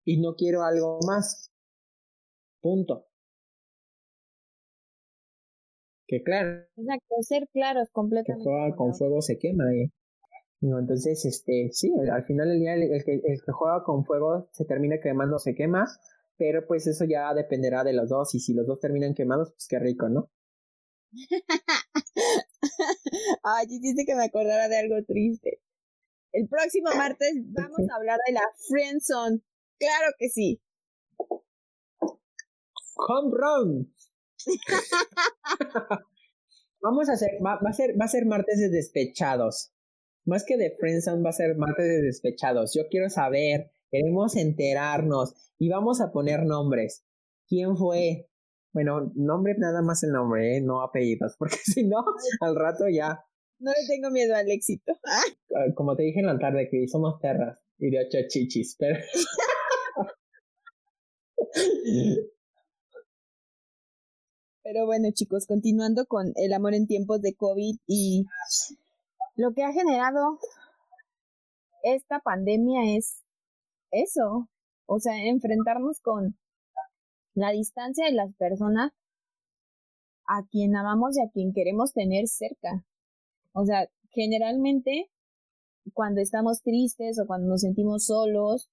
[0.05, 1.53] Y no quiero algo más.
[2.61, 3.07] Punto.
[6.07, 6.65] Que claro.
[6.77, 8.45] Exacto, ser claros completamente.
[8.45, 9.65] Que juega con fuego se quema.
[9.75, 9.91] ¿eh?
[10.61, 14.65] entonces, este, sí, al final del día el, que, el que juega con fuego se
[14.65, 15.87] termina quemando, se quema,
[16.37, 19.67] pero pues eso ya dependerá de los dos y si los dos terminan quemados, pues
[19.69, 20.31] qué rico, ¿no?
[23.43, 25.61] Ay, hiciste que me acordara de algo triste.
[26.33, 29.41] El próximo martes vamos a hablar de la friendzone.
[29.79, 30.61] Claro que sí.
[32.97, 33.95] Home run.
[36.81, 39.73] vamos a hacer, va, a ser, va a ser martes de despechados.
[40.25, 42.75] Más que de friendzone va a ser martes de despechados.
[42.75, 47.05] Yo quiero saber, queremos enterarnos y vamos a poner nombres.
[47.49, 48.29] ¿Quién fue?
[48.73, 50.61] Bueno, nombre nada más el nombre, ¿eh?
[50.61, 52.05] no apellidos, porque si no,
[52.41, 53.25] al rato ya.
[53.59, 54.93] No le tengo miedo al éxito.
[55.05, 58.99] Ah, como te dije en la tarde, que somos perras y de ocho chichis, pero.
[64.69, 68.25] Pero bueno, chicos, continuando con el amor en tiempos de COVID y
[69.37, 70.41] lo que ha generado
[71.85, 73.23] esta pandemia es
[73.93, 74.49] eso,
[74.87, 76.37] o sea, enfrentarnos con
[77.35, 78.93] la distancia de las personas
[80.27, 82.85] a quien amamos y a quien queremos tener cerca.
[83.57, 85.11] O sea, generalmente
[85.95, 88.69] cuando estamos tristes o cuando nos sentimos solos,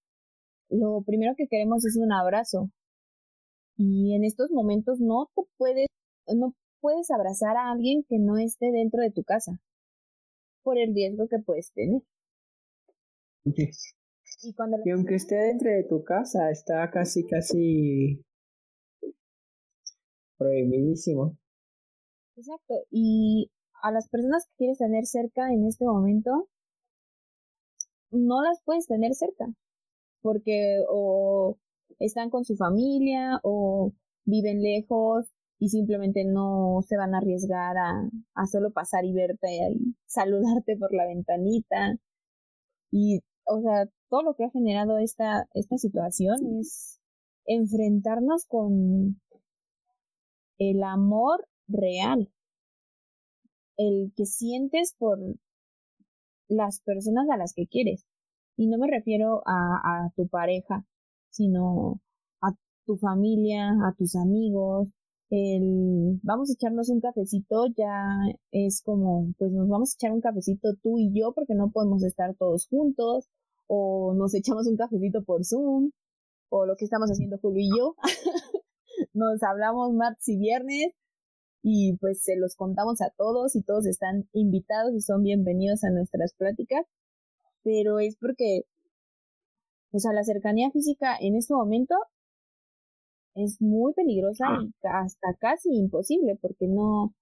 [0.70, 2.70] lo primero que queremos es un abrazo.
[3.78, 5.88] Y en estos momentos no te puedes,
[6.28, 9.54] no puedes abrazar a alguien que no esté dentro de tu casa
[10.64, 12.02] por el riesgo que puedes tener.
[13.46, 18.22] Y, cuando y aunque esté dentro de tu casa, está casi, casi
[20.38, 21.38] prohibidísimo.
[22.36, 22.74] Exacto.
[22.92, 23.50] Y
[23.84, 26.48] a las personas que quieres tener cerca en este momento,
[28.12, 29.46] no las puedes tener cerca.
[30.22, 31.58] Porque o
[32.00, 33.92] están con su familia o
[34.26, 35.26] viven lejos
[35.60, 40.78] y simplemente no se van a arriesgar a, a solo pasar y verte y saludarte
[40.78, 41.98] por la ventanita.
[42.90, 47.00] Y, o sea, todo lo que ha generado esta, esta situación es
[47.46, 49.20] enfrentarnos con
[50.58, 52.30] el amor real,
[53.78, 55.20] el que sientes por
[56.48, 58.06] las personas a las que quieres.
[58.56, 60.86] Y no me refiero a, tu pareja,
[61.30, 62.00] sino
[62.42, 62.52] a
[62.86, 64.90] tu familia, a tus amigos,
[65.30, 68.06] el vamos a echarnos un cafecito ya
[68.52, 72.04] es como pues nos vamos a echar un cafecito tú y yo porque no podemos
[72.04, 73.28] estar todos juntos
[73.66, 75.90] o nos echamos un cafecito por Zoom
[76.50, 77.96] o lo que estamos haciendo Julio y yo
[79.14, 80.94] nos hablamos martes y viernes
[81.64, 85.92] y pues se los contamos a todos y todos están invitados y son bienvenidos a
[85.92, 86.86] nuestras pláticas,
[87.64, 88.64] pero es porque,
[89.94, 91.96] o sea, la cercanía física en este momento
[93.36, 97.16] es muy peligrosa y hasta casi imposible porque no,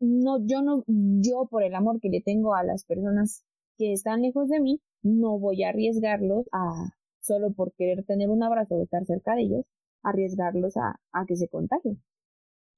[0.00, 3.44] no, yo no, yo por el amor que le tengo a las personas
[3.78, 8.42] que están lejos de mí, no voy a arriesgarlos a, solo por querer tener un
[8.42, 9.66] abrazo o estar cerca de ellos,
[10.02, 12.02] arriesgarlos a, a que se contagien.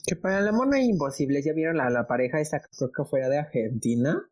[0.06, 1.44] Que para el amor no hay imposibles.
[1.44, 4.28] ¿Ya vieron a la, pareja esta creo que fuera de Argentina?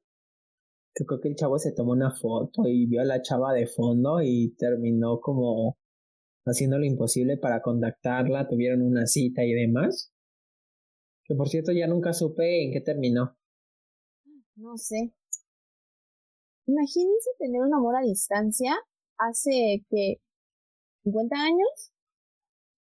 [0.94, 3.66] Que creo que el chavo se tomó una foto y vio a la chava de
[3.66, 5.78] fondo y terminó como
[6.44, 10.12] haciendo lo imposible para contactarla, tuvieron una cita y demás.
[11.24, 13.36] Que por cierto ya nunca supe en qué terminó.
[14.56, 15.12] No sé.
[16.66, 18.76] Imagínense tener un amor a distancia
[19.18, 20.20] hace que
[21.04, 21.92] 50 años,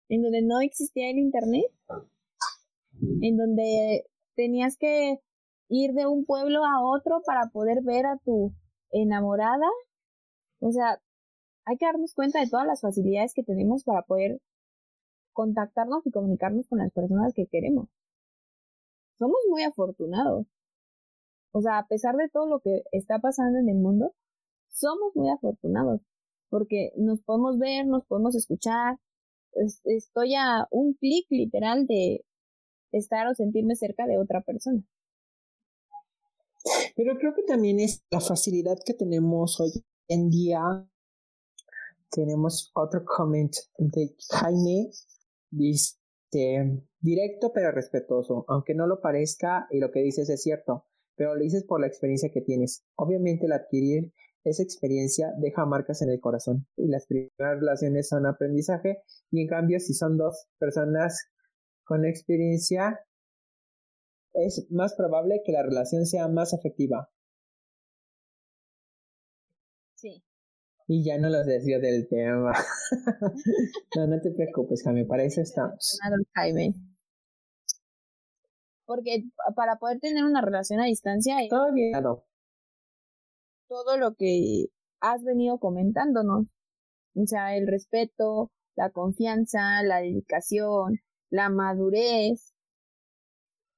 [0.09, 1.67] en donde no existía el internet,
[3.23, 4.05] en donde
[4.35, 5.19] tenías que
[5.69, 8.53] ir de un pueblo a otro para poder ver a tu
[8.91, 9.67] enamorada.
[10.61, 11.01] O sea,
[11.65, 14.41] hay que darnos cuenta de todas las facilidades que tenemos para poder
[15.33, 17.89] contactarnos y comunicarnos con las personas que queremos.
[19.19, 20.47] Somos muy afortunados.
[21.53, 24.15] O sea, a pesar de todo lo que está pasando en el mundo,
[24.69, 26.01] somos muy afortunados
[26.49, 28.97] porque nos podemos ver, nos podemos escuchar.
[29.85, 32.25] Estoy a un clic literal de
[32.93, 34.83] estar o sentirme cerca de otra persona.
[36.97, 40.89] Pero creo que también es la facilidad que tenemos hoy en día
[42.11, 44.91] tenemos otro comment de Jaime.
[45.51, 45.97] Dice,
[47.01, 51.43] directo pero respetuoso, aunque no lo parezca y lo que dices es cierto, pero lo
[51.43, 52.85] dices por la experiencia que tienes.
[52.97, 54.13] Obviamente el adquirir
[54.45, 59.49] esa experiencia deja marcas en el corazón y las primeras relaciones son aprendizaje y en
[59.49, 61.31] cambio si son dos personas
[61.87, 63.01] con experiencia
[64.35, 67.11] es más probable que la relación sea más efectiva.
[69.95, 70.23] Sí,
[70.89, 72.53] y ya no los desvío del tema.
[73.97, 75.99] no, no te preocupes, Jaime, para eso estamos.
[76.35, 76.75] Jaime.
[78.85, 79.25] Porque
[79.57, 81.39] para poder tener una relación a distancia.
[81.51, 81.93] Todo bien.
[83.69, 84.67] Todo lo que
[85.01, 86.47] has venido comentándonos.
[87.17, 92.55] O sea, el respeto, la confianza, la dedicación, la madurez.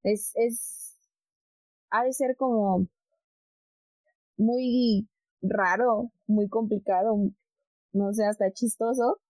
[0.03, 0.97] Es, es,
[1.91, 2.87] ha de ser como
[4.37, 5.09] muy
[5.43, 7.17] raro, muy complicado,
[7.93, 9.21] no sé, hasta chistoso,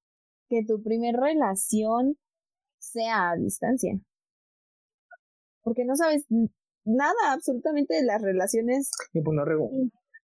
[0.49, 2.17] que tu primer relación
[2.79, 3.99] sea a distancia.
[5.63, 6.27] Porque no sabes
[6.85, 8.91] nada absolutamente de las relaciones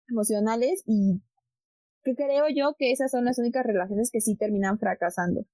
[0.09, 1.20] emocionales y
[2.03, 5.45] que creo yo que esas son las únicas relaciones que sí terminan fracasando.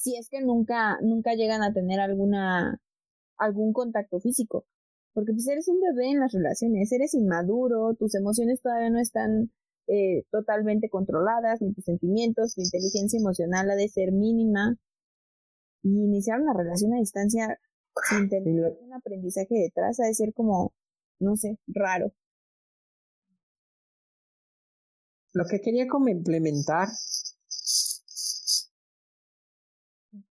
[0.00, 2.80] Si es que nunca, nunca llegan a tener alguna,
[3.36, 4.64] algún contacto físico.
[5.12, 9.52] Porque pues eres un bebé en las relaciones, eres inmaduro, tus emociones todavía no están
[9.88, 14.76] eh, totalmente controladas, ni tus sentimientos, tu inteligencia emocional ha de ser mínima.
[15.82, 17.58] Y iniciar una relación a distancia
[18.08, 20.72] sin tener un aprendizaje detrás ha de ser como,
[21.18, 22.14] no sé, raro.
[25.34, 26.88] Lo que quería complementar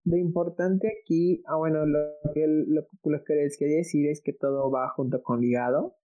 [0.03, 1.99] Lo importante aquí, ah, bueno, lo
[2.33, 5.95] que, lo, que les quería decir es que todo va junto con ligado.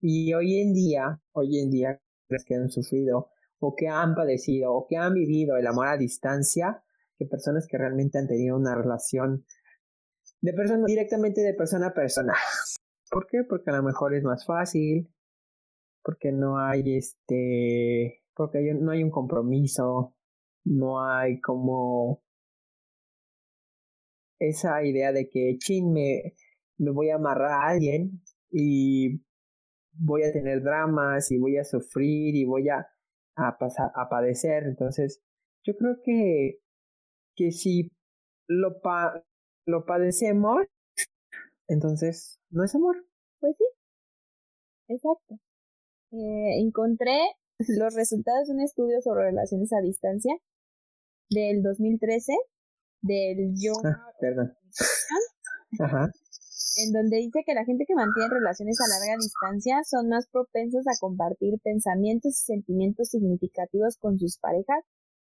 [0.00, 3.30] Y hoy en día, hoy en día, los que han sufrido
[3.60, 6.82] o que han padecido o que han vivido el amor a distancia,
[7.16, 9.46] que personas que realmente han tenido una relación
[10.40, 12.34] de persona, directamente de persona a persona.
[13.10, 13.44] ¿Por qué?
[13.48, 15.08] Porque a lo mejor es más fácil,
[16.02, 20.16] porque no hay este, porque no hay un compromiso,
[20.64, 22.22] no hay como
[24.38, 26.34] esa idea de que, chin, me,
[26.78, 29.20] me voy a amarrar a alguien y
[29.92, 32.88] voy a tener dramas y voy a sufrir y voy a,
[33.36, 34.64] a pasar a padecer.
[34.64, 35.22] Entonces,
[35.64, 36.58] yo creo que,
[37.36, 37.92] que si
[38.48, 39.22] lo, pa,
[39.66, 40.66] lo padecemos,
[41.68, 42.96] entonces no es amor.
[43.40, 43.64] Pues sí,
[44.88, 45.36] exacto.
[46.12, 47.18] Eh, encontré
[47.68, 50.34] los resultados de un estudio sobre relaciones a distancia
[51.30, 52.32] del 2013
[53.02, 54.12] del Yo ah,
[56.76, 60.86] en donde dice que la gente que mantiene relaciones a larga distancia son más propensos
[60.86, 64.84] a compartir pensamientos y sentimientos significativos con sus parejas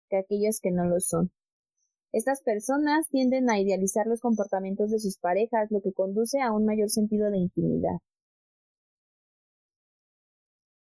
[0.10, 1.32] que aquellos que no lo son.
[2.12, 6.66] Estas personas tienden a idealizar los comportamientos de sus parejas, lo que conduce a un
[6.66, 7.98] mayor sentido de intimidad.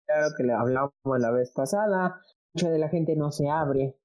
[0.06, 2.20] Claro que le hablamos la vez pasada,
[2.52, 3.96] mucha de la gente no se abre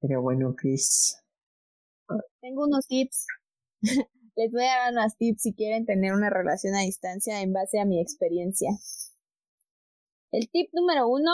[0.00, 1.20] pero bueno, Chris.
[2.40, 3.26] Tengo unos tips.
[4.36, 7.80] Les voy a dar unos tips si quieren tener una relación a distancia en base
[7.80, 8.70] a mi experiencia.
[10.30, 11.32] El tip número uno,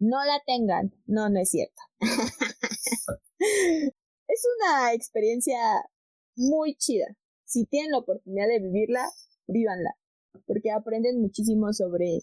[0.00, 0.92] no la tengan.
[1.06, 1.80] No, no es cierto.
[3.38, 5.58] es una experiencia
[6.34, 7.06] muy chida.
[7.44, 9.08] Si tienen la oportunidad de vivirla,
[9.46, 9.96] vívanla.
[10.46, 12.20] Porque aprenden muchísimo sobre,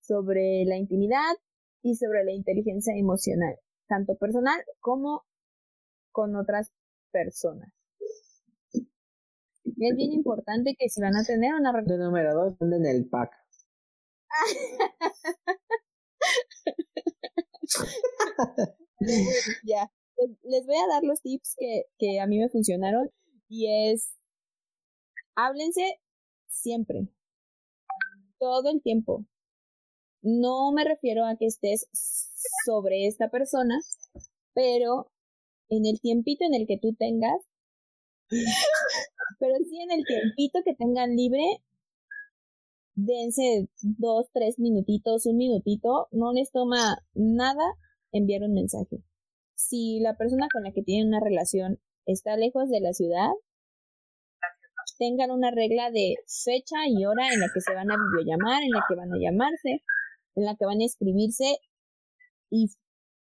[0.00, 1.34] sobre la intimidad
[1.82, 3.58] y sobre la inteligencia emocional
[3.92, 5.26] tanto personal como
[6.12, 6.72] con otras
[7.10, 7.70] personas.
[8.74, 12.00] Es bien importante que si van a tener una relación...
[12.00, 13.30] número dos, en el pack.
[19.64, 19.92] ya,
[20.44, 23.10] les voy a dar los tips que, que a mí me funcionaron
[23.48, 24.14] y es,
[25.34, 26.00] háblense
[26.52, 27.08] siempre,
[28.38, 29.24] todo el tiempo.
[30.22, 31.88] No me refiero a que estés
[32.64, 33.80] sobre esta persona,
[34.54, 35.10] pero
[35.68, 37.38] en el tiempito en el que tú tengas,
[39.40, 41.42] pero sí en el tiempito que tengan libre,
[42.94, 47.64] dense dos, tres minutitos, un minutito, no les toma nada
[48.12, 49.02] enviar un mensaje.
[49.54, 53.30] Si la persona con la que tienen una relación está lejos de la ciudad,
[55.02, 58.70] tengan una regla de fecha y hora en la que se van a videollamar, en
[58.70, 59.82] la que van a llamarse,
[60.36, 61.58] en la que van a escribirse
[62.50, 62.70] y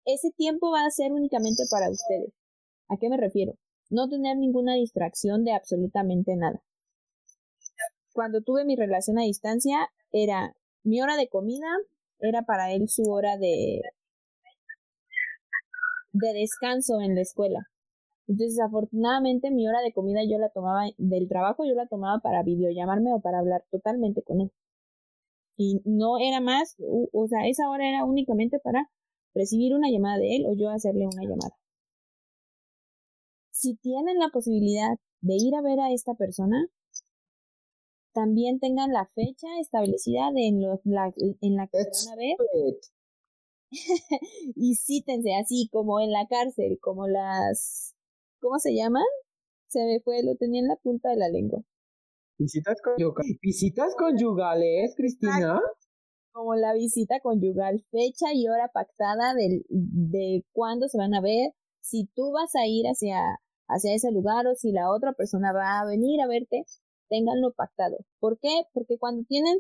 [0.06, 2.32] ese tiempo va a ser únicamente para ustedes.
[2.90, 3.54] ¿A qué me refiero?
[3.90, 6.62] No tener ninguna distracción de absolutamente nada.
[8.12, 11.70] Cuando tuve mi relación a distancia, era mi hora de comida,
[12.20, 13.82] era para él su hora de,
[16.12, 17.68] de descanso en la escuela.
[18.28, 22.44] Entonces, afortunadamente, mi hora de comida yo la tomaba del trabajo, yo la tomaba para
[22.44, 24.52] videollamarme o para hablar totalmente con él.
[25.58, 28.90] Y no era más, o sea, esa hora era únicamente para
[29.36, 31.56] recibir una llamada de él o yo hacerle una llamada.
[33.52, 36.68] Si tienen la posibilidad de ir a ver a esta persona,
[38.14, 42.38] también tengan la fecha establecida en, la, en la que van a ver.
[44.56, 47.93] y cítense así como en la cárcel, como las
[48.44, 49.06] ¿cómo se llaman?
[49.68, 51.64] Se me fue, lo tenía en la punta de la lengua.
[52.38, 55.62] Visitas conyugales, visitas conyugales, Cristina.
[56.34, 61.52] Como la visita conyugal, fecha y hora pactada de, de cuándo se van a ver,
[61.80, 65.80] si tú vas a ir hacia, hacia ese lugar o si la otra persona va
[65.80, 66.66] a venir a verte,
[67.10, 67.98] ténganlo pactado.
[68.20, 68.64] ¿Por qué?
[68.74, 69.58] Porque cuando tienen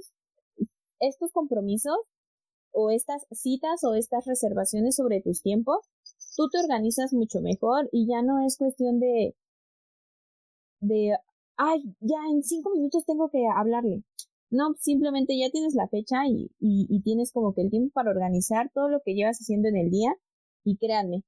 [0.99, 1.97] estos compromisos
[2.71, 5.77] o estas citas o estas reservaciones sobre tus tiempos,
[6.35, 9.35] tú te organizas mucho mejor y ya no es cuestión de,
[10.81, 11.15] de,
[11.57, 14.03] ay, ya en cinco minutos tengo que hablarle.
[14.49, 18.69] No, simplemente ya tienes la fecha y, y, tienes como que el tiempo para organizar
[18.73, 20.13] todo lo que llevas haciendo en el día
[20.63, 21.23] y créanme,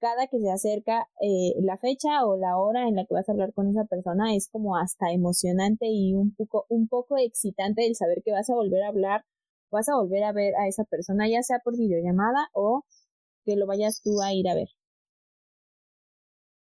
[0.00, 3.32] cada que se acerca eh, la fecha o la hora en la que vas a
[3.32, 7.94] hablar con esa persona es como hasta emocionante y un poco, un poco excitante el
[7.96, 9.24] saber que vas a volver a hablar,
[9.70, 12.84] vas a volver a ver a esa persona, ya sea por videollamada o
[13.46, 14.68] que lo vayas tú a ir a ver.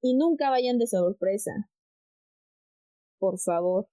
[0.01, 1.51] Y nunca vayan de sorpresa.
[3.17, 3.89] Por favor.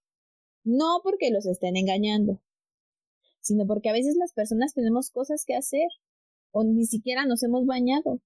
[0.63, 2.41] No porque los estén engañando,
[3.41, 5.89] sino porque a veces las personas tenemos cosas que hacer,
[6.53, 8.21] o ni siquiera nos hemos bañado,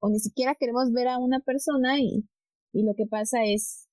[0.00, 2.28] o ni siquiera queremos ver a una persona y,
[2.72, 3.88] y lo que pasa es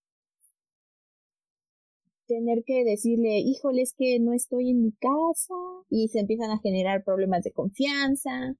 [2.27, 5.53] tener que decirle, híjole, es que no estoy en mi casa,
[5.89, 8.55] y se empiezan a generar problemas de confianza,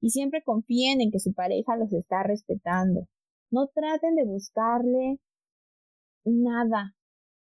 [0.00, 3.08] y siempre confíen en que su pareja los está respetando.
[3.50, 5.18] No traten de buscarle
[6.24, 6.94] nada,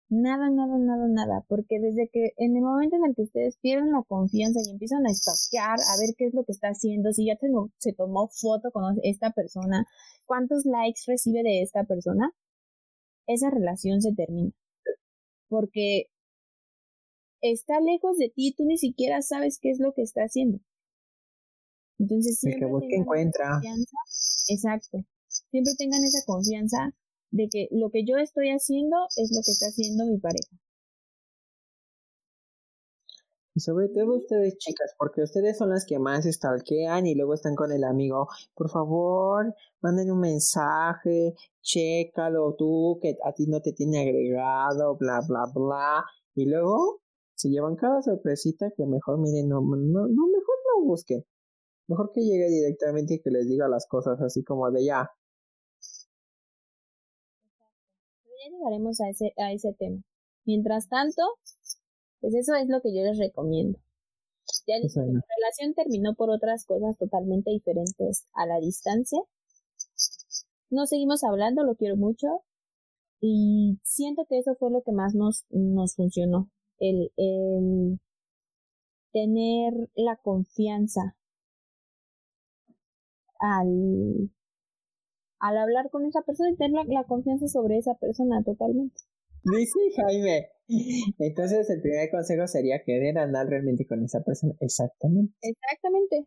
[0.08, 3.92] nada, nada, nada, nada, porque desde que en el momento en el que ustedes pierden
[3.92, 7.26] la confianza y empiezan a stalkear, a ver qué es lo que está haciendo, si
[7.26, 7.36] ya
[7.78, 9.86] se tomó foto con esta persona,
[10.26, 12.32] cuántos likes recibe de esta persona,
[13.26, 14.52] esa relación se termina.
[15.48, 16.06] Porque
[17.42, 20.58] está lejos de ti, tú ni siquiera sabes qué es lo que está haciendo.
[22.02, 23.60] Entonces, siempre que encuentra.
[24.48, 24.98] exacto.
[25.28, 26.90] Siempre tengan esa confianza
[27.30, 30.56] de que lo que yo estoy haciendo es lo que está haciendo mi pareja.
[33.54, 37.54] Y sobre todo ustedes, chicas, porque ustedes son las que más stalkean y luego están
[37.54, 38.26] con el amigo.
[38.54, 45.20] Por favor, manden un mensaje, chécalo tú, que a ti no te tiene agregado, bla,
[45.28, 46.04] bla, bla.
[46.34, 47.02] Y luego
[47.36, 51.24] se llevan cada sorpresita que mejor, miren, no, no, no mejor no busquen.
[51.88, 55.10] Mejor que llegue directamente y que les diga las cosas así como de ya.
[58.22, 60.02] Pero ya llegaremos a ese, a ese tema.
[60.44, 61.22] Mientras tanto,
[62.20, 63.78] pues eso es lo que yo les recomiendo.
[64.66, 69.20] Ya mi relación terminó por otras cosas totalmente diferentes a la distancia.
[70.70, 72.44] No seguimos hablando, lo quiero mucho.
[73.20, 76.50] Y siento que eso fue lo que más nos, nos funcionó.
[76.78, 78.00] El, el
[79.12, 81.16] tener la confianza
[83.42, 84.30] al,
[85.40, 89.00] al hablar con esa persona y tener la, confianza sobre esa persona totalmente.
[89.42, 90.48] Dice Jaime.
[91.18, 94.54] Entonces el primer consejo sería querer andar realmente con esa persona.
[94.60, 95.34] Exactamente.
[95.42, 96.26] Exactamente.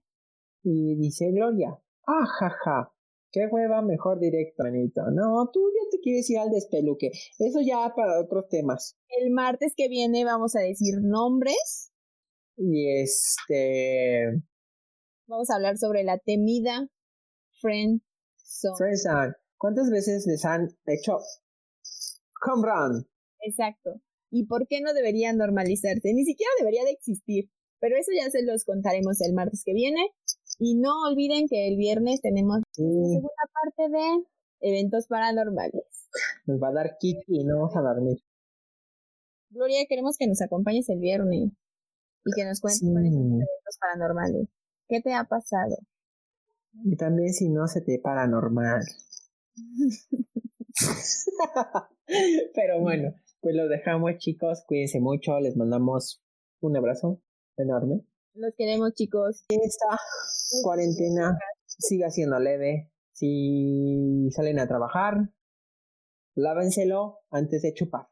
[0.64, 2.92] Y dice Gloria, Ajaja.
[3.32, 5.02] Qué hueva, mejor directo, Anito.
[5.12, 7.12] No, tú ya te quieres ir al despeluque.
[7.40, 8.98] Eso ya para otros temas.
[9.10, 11.92] El martes que viene vamos a decir nombres.
[12.58, 14.42] Y este.
[15.28, 16.88] Vamos a hablar sobre la temida
[17.66, 18.00] Friend
[18.38, 18.78] Zone.
[18.78, 19.34] Friend Zone.
[19.58, 21.18] ¿Cuántas veces les han hecho
[22.46, 23.08] home run?
[23.42, 24.02] Exacto.
[24.30, 26.14] ¿Y por qué no debería normalizarse?
[26.14, 27.50] Ni siquiera debería de existir.
[27.80, 30.12] Pero eso ya se los contaremos el martes que viene.
[30.60, 35.84] Y no olviden que el viernes tenemos la segunda parte de eventos paranormales.
[36.46, 38.20] Nos va a dar kick y no vamos a dormir.
[39.50, 41.50] Gloria, queremos que nos acompañes el viernes
[42.26, 44.48] y que nos cuentes cuáles son eventos paranormales.
[44.88, 45.78] ¿Qué te ha pasado?
[46.84, 48.82] Y también si no se te paranormal.
[52.54, 56.22] Pero bueno, pues lo dejamos chicos, cuídense mucho, les mandamos
[56.62, 57.22] un abrazo
[57.58, 58.06] enorme.
[58.34, 59.46] Los queremos chicos.
[59.50, 59.98] Esta
[60.64, 62.92] cuarentena siga siendo leve.
[63.14, 65.30] Si salen a trabajar,
[66.36, 68.08] lávenselo antes de chupar.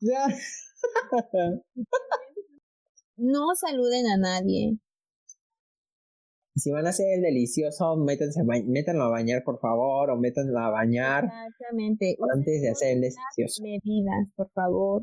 [3.16, 4.78] no saluden a nadie.
[6.58, 10.70] Si van a hacer el delicioso, métanse, métanlo a bañar, por favor, o métanlo a
[10.70, 11.24] bañar.
[11.24, 12.16] Exactamente.
[12.34, 13.62] Antes de hacer el delicioso.
[13.62, 15.02] Medidas, por favor.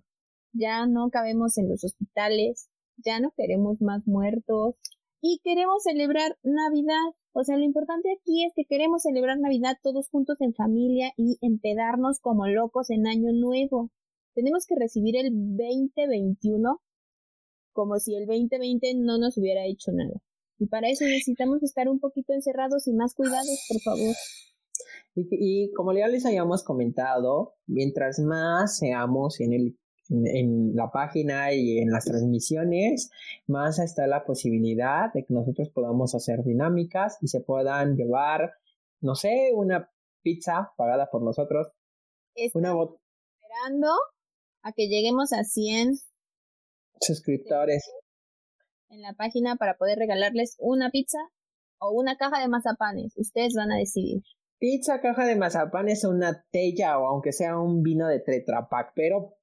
[0.54, 4.76] Ya no cabemos en los hospitales, ya no queremos más muertos
[5.22, 7.12] y queremos celebrar Navidad.
[7.34, 11.38] O sea, lo importante aquí es que queremos celebrar Navidad todos juntos en familia y
[11.42, 13.90] empedarnos como locos en Año Nuevo.
[14.34, 16.82] Tenemos que recibir el 2021
[17.74, 20.22] como si el 2020 no nos hubiera hecho nada.
[20.58, 24.16] Y para eso necesitamos estar un poquito encerrados y más cuidados, por favor.
[25.16, 29.78] Y, y como ya les habíamos comentado, mientras más seamos en el
[30.10, 33.10] en, la página y en las transmisiones,
[33.48, 38.54] más está la posibilidad de que nosotros podamos hacer dinámicas y se puedan llevar,
[39.02, 39.90] no sé, una
[40.22, 41.68] pizza pagada por nosotros.
[42.36, 42.86] Estamos una
[43.42, 43.88] esperando
[44.64, 45.94] a que lleguemos a 100
[47.02, 47.90] suscriptores
[48.96, 51.20] en la página para poder regalarles una pizza
[51.80, 53.14] o una caja de mazapanes.
[53.18, 54.24] Ustedes van a decidir.
[54.58, 59.38] Pizza, caja de mazapanes o una tella o aunque sea un vino de Tetra pero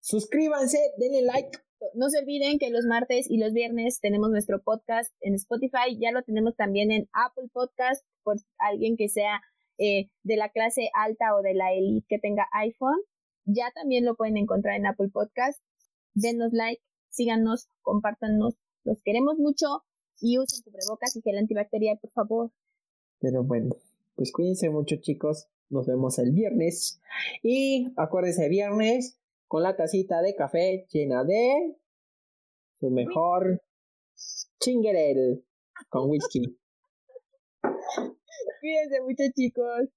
[0.00, 1.58] Suscríbanse, denle like.
[1.94, 5.98] No se olviden que los martes y los viernes tenemos nuestro podcast en Spotify.
[5.98, 9.40] Ya lo tenemos también en Apple Podcast por alguien que sea
[9.78, 13.00] eh, de la clase alta o de la elite que tenga iPhone.
[13.46, 15.60] Ya también lo pueden encontrar en Apple Podcast.
[16.14, 18.56] Denos like, síganos, compártanos.
[18.84, 19.84] Los queremos mucho
[20.20, 22.52] y usen cubrebocas y gel antibacterial, por favor.
[23.20, 23.76] Pero bueno,
[24.14, 25.48] pues cuídense mucho, chicos.
[25.70, 27.00] Nos vemos el viernes.
[27.42, 29.18] Y acuérdense, viernes
[29.48, 31.76] con la tacita de café llena de
[32.80, 33.62] su mejor
[34.60, 35.44] chingerel
[35.88, 36.58] con whisky.
[38.60, 39.88] Cuídense mucho chicos.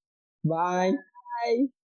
[0.43, 0.97] Bye.
[1.45, 1.76] Bye.